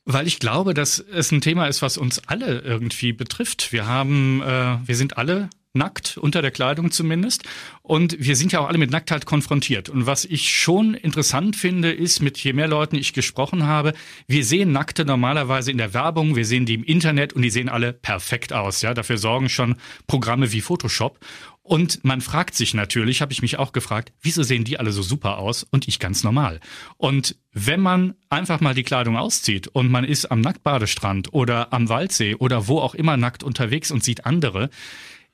Weil 0.05 0.27
ich 0.27 0.39
glaube, 0.39 0.75
dass 0.75 0.99
es 0.99 1.33
ein 1.33 1.41
Thema 1.41 1.67
ist, 1.67 1.81
was 1.81 1.97
uns 1.97 2.21
alle 2.27 2.61
irgendwie 2.61 3.13
betrifft. 3.13 3.73
Wir 3.73 3.87
haben, 3.87 4.43
äh, 4.43 4.79
wir 4.87 4.97
sind 4.97 5.17
alle 5.17 5.49
nackt, 5.75 6.17
unter 6.17 6.41
der 6.41 6.53
Kleidung 6.53 6.91
zumindest. 6.91 7.43
Und 7.83 8.17
wir 8.19 8.37
sind 8.37 8.53
ja 8.53 8.61
auch 8.61 8.69
alle 8.69 8.79
mit 8.79 8.91
Nacktheit 8.91 9.27
konfrontiert. 9.27 9.89
Und 9.89 10.07
was 10.07 10.25
ich 10.25 10.57
schon 10.57 10.95
interessant 10.95 11.57
finde, 11.57 11.93
ist, 11.93 12.23
mit 12.23 12.39
je 12.39 12.53
mehr 12.53 12.69
Leuten 12.69 12.97
ich 12.97 13.13
gesprochen 13.13 13.65
habe, 13.65 13.93
wir 14.27 14.45
sehen 14.45 14.73
Nackte 14.73 15.05
normalerweise 15.05 15.71
in 15.71 15.79
der 15.79 15.93
Werbung, 15.93 16.37
wir 16.37 16.47
sehen 16.47 16.65
die 16.65 16.75
im 16.75 16.85
Internet 16.85 17.33
und 17.33 17.43
die 17.43 17.51
sehen 17.51 17.69
alle 17.69 17.93
perfekt 17.93 18.53
aus. 18.53 18.83
Ja, 18.83 18.95
dafür 18.95 19.19
sorgen 19.19 19.49
schon 19.49 19.77
Programme 20.07 20.53
wie 20.53 20.61
Photoshop. 20.61 21.19
Und 21.67 22.05
man 22.05 22.21
fragt 22.21 22.55
sich 22.55 22.75
natürlich, 22.75 23.23
habe 23.23 23.33
ich 23.33 23.41
mich 23.41 23.59
auch 23.59 23.73
gefragt, 23.73 24.13
wieso 24.21 24.43
sehen 24.43 24.65
die 24.65 24.79
alle 24.79 24.93
so 24.93 25.01
super 25.01 25.39
aus 25.39 25.63
und 25.63 25.89
ich 25.89 25.99
ganz 25.99 26.23
normal? 26.23 26.61
Und 26.99 27.37
wenn 27.53 27.81
man 27.81 28.15
einfach 28.29 28.61
mal 28.61 28.75
die 28.75 28.83
Kleidung 28.83 29.17
auszieht 29.17 29.69
und 29.69 29.91
man 29.91 30.05
ist 30.05 30.27
am 30.27 30.43
Nacktbadestrand 30.43 31.33
oder 31.33 31.73
am 31.73 31.89
Waldsee 31.89 32.35
oder 32.35 32.69
wo 32.69 32.81
auch 32.81 32.95
immer 32.95 33.17
nackt 33.17 33.43
unterwegs 33.43 33.91
und 33.91 34.05
sieht 34.05 34.27
andere, 34.27 34.69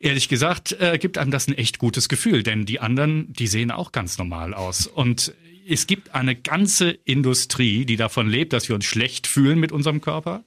ehrlich 0.00 0.28
gesagt, 0.28 0.73
äh, 0.80 0.99
gibt 0.99 1.19
einem 1.19 1.30
das 1.30 1.47
ein 1.47 1.54
echt 1.57 1.78
gutes 1.78 2.09
Gefühl, 2.09 2.42
denn 2.42 2.66
die 2.66 2.80
anderen, 2.80 3.33
die 3.33 3.47
sehen 3.47 3.71
auch 3.71 3.92
ganz 3.92 4.19
normal 4.19 4.54
aus. 4.54 4.87
Und 4.87 5.33
es 5.69 5.87
gibt 5.87 6.14
eine 6.14 6.35
ganze 6.35 6.90
Industrie, 6.90 7.85
die 7.85 7.97
davon 7.97 8.28
lebt, 8.28 8.52
dass 8.52 8.69
wir 8.69 8.75
uns 8.75 8.87
schlecht 8.87 9.26
fühlen 9.28 9.61
mit 9.61 9.71
unserem 9.71 10.00
Körper. 10.00 10.42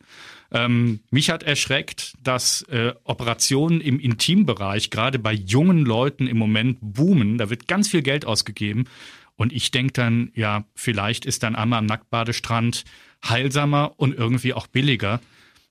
Ähm, 0.52 1.00
mich 1.10 1.30
hat 1.30 1.44
erschreckt, 1.44 2.14
dass 2.22 2.64
äh, 2.64 2.94
Operationen 3.06 3.80
im 3.80 4.00
Intimbereich 4.00 4.90
gerade 4.90 5.20
bei 5.20 5.34
jungen 5.34 5.86
Leuten 5.86 6.28
im 6.28 6.38
Moment 6.38 6.78
boomen. 6.82 7.38
Da 7.38 7.50
wird 7.50 7.68
ganz 7.68 7.88
viel 7.88 8.02
Geld 8.02 8.26
ausgegeben. 8.26 8.86
Und 9.36 9.54
ich 9.54 9.72
denke 9.72 9.94
dann, 9.94 10.32
ja, 10.36 10.66
vielleicht 10.76 11.26
ist 11.26 11.42
dann 11.44 11.56
einmal 11.56 11.80
am 11.80 11.86
Nacktbadestrand 11.86 12.84
heilsamer 13.28 13.94
und 13.98 14.16
irgendwie 14.16 14.54
auch 14.54 14.68
billiger. 14.68 15.22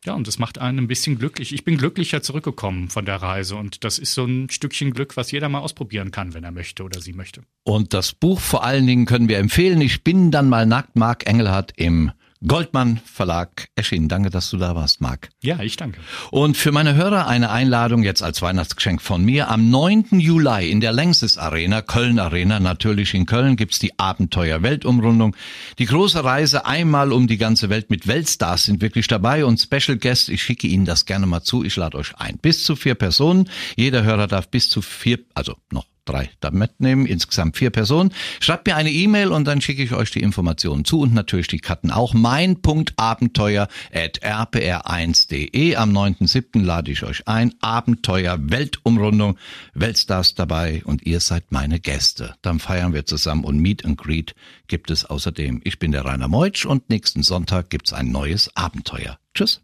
Ja, 0.04 0.14
und 0.14 0.26
das 0.26 0.40
macht 0.40 0.58
einen 0.58 0.78
ein 0.78 0.88
bisschen 0.88 1.16
glücklich. 1.18 1.54
Ich 1.54 1.64
bin 1.64 1.76
glücklicher 1.76 2.22
zurückgekommen 2.22 2.88
von 2.88 3.04
der 3.04 3.16
Reise 3.16 3.54
und 3.54 3.84
das 3.84 4.00
ist 4.00 4.14
so 4.14 4.24
ein 4.24 4.50
Stückchen 4.50 4.92
Glück, 4.92 5.16
was 5.16 5.30
jeder 5.30 5.48
mal 5.48 5.60
ausprobieren 5.60 6.10
kann, 6.10 6.34
wenn 6.34 6.42
er 6.42 6.50
möchte 6.50 6.82
oder 6.82 7.00
sie 7.00 7.12
möchte. 7.12 7.42
Und 7.62 7.94
das 7.94 8.12
Buch 8.12 8.40
vor 8.40 8.64
allen 8.64 8.86
Dingen 8.86 9.06
können 9.06 9.28
wir 9.28 9.38
empfehlen. 9.38 9.80
Ich 9.80 10.02
bin 10.02 10.32
dann 10.32 10.48
mal 10.48 10.66
nackt, 10.66 10.96
Marc 10.96 11.28
Engelhardt 11.28 11.72
im 11.76 12.10
Goldmann 12.46 13.00
Verlag 13.04 13.68
erschienen. 13.76 14.08
Danke, 14.08 14.30
dass 14.30 14.50
du 14.50 14.56
da 14.56 14.74
warst, 14.74 15.00
Marc. 15.00 15.28
Ja, 15.42 15.60
ich 15.60 15.76
danke. 15.76 16.00
Und 16.30 16.56
für 16.56 16.72
meine 16.72 16.94
Hörer 16.94 17.26
eine 17.26 17.50
Einladung 17.50 18.02
jetzt 18.02 18.22
als 18.22 18.42
Weihnachtsgeschenk 18.42 19.00
von 19.00 19.24
mir. 19.24 19.48
Am 19.48 19.70
9. 19.70 20.18
Juli 20.18 20.70
in 20.70 20.80
der 20.80 20.92
Längses 20.92 21.38
Arena, 21.38 21.82
Köln 21.82 22.18
Arena, 22.18 22.60
natürlich 22.60 23.14
in 23.14 23.26
Köln, 23.26 23.56
gibt's 23.56 23.78
die 23.78 23.98
Abenteuer 23.98 24.62
Weltumrundung. 24.62 25.36
Die 25.78 25.86
große 25.86 26.24
Reise 26.24 26.66
einmal 26.66 27.12
um 27.12 27.26
die 27.26 27.38
ganze 27.38 27.70
Welt 27.70 27.90
mit 27.90 28.06
Weltstars 28.06 28.64
sind 28.64 28.80
wirklich 28.80 29.06
dabei 29.06 29.44
und 29.44 29.60
Special 29.60 29.96
Guests, 29.96 30.28
ich 30.28 30.42
schicke 30.42 30.66
Ihnen 30.66 30.84
das 30.84 31.06
gerne 31.06 31.26
mal 31.26 31.42
zu, 31.42 31.64
ich 31.64 31.76
lade 31.76 31.96
euch 31.96 32.14
ein. 32.16 32.38
Bis 32.38 32.64
zu 32.64 32.76
vier 32.76 32.94
Personen. 32.94 33.48
Jeder 33.76 34.02
Hörer 34.02 34.26
darf 34.26 34.48
bis 34.48 34.68
zu 34.68 34.82
vier, 34.82 35.20
also 35.34 35.56
noch 35.70 35.86
drei 36.04 36.30
da 36.40 36.50
mitnehmen, 36.50 37.06
insgesamt 37.06 37.56
vier 37.56 37.70
Personen. 37.70 38.12
Schreibt 38.40 38.66
mir 38.66 38.76
eine 38.76 38.90
E-Mail 38.90 39.28
und 39.28 39.46
dann 39.46 39.60
schicke 39.60 39.82
ich 39.82 39.92
euch 39.92 40.10
die 40.10 40.20
Informationen 40.20 40.84
zu 40.84 41.00
und 41.00 41.14
natürlich 41.14 41.46
die 41.48 41.60
Karten 41.60 41.90
auch. 41.90 42.14
Mein 42.14 42.60
Punkt 42.60 42.94
Abenteuer 42.96 43.68
at 43.92 44.20
rpr1.de. 44.22 45.76
Am 45.76 45.96
9.7. 45.96 46.62
lade 46.62 46.90
ich 46.90 47.02
euch 47.04 47.28
ein. 47.28 47.54
Abenteuer 47.60 48.38
Weltumrundung. 48.40 49.38
Weltstars 49.74 50.34
dabei 50.34 50.82
und 50.84 51.06
ihr 51.06 51.20
seid 51.20 51.52
meine 51.52 51.80
Gäste. 51.80 52.34
Dann 52.42 52.58
feiern 52.58 52.92
wir 52.92 53.06
zusammen 53.06 53.44
und 53.44 53.58
Meet 53.58 53.84
and 53.84 53.98
Greet 53.98 54.34
gibt 54.66 54.90
es 54.90 55.04
außerdem. 55.04 55.60
Ich 55.64 55.78
bin 55.78 55.92
der 55.92 56.04
Rainer 56.04 56.28
Meutsch 56.28 56.66
und 56.66 56.88
nächsten 56.90 57.22
Sonntag 57.22 57.70
gibt's 57.70 57.92
ein 57.92 58.10
neues 58.10 58.54
Abenteuer. 58.56 59.18
Tschüss. 59.34 59.62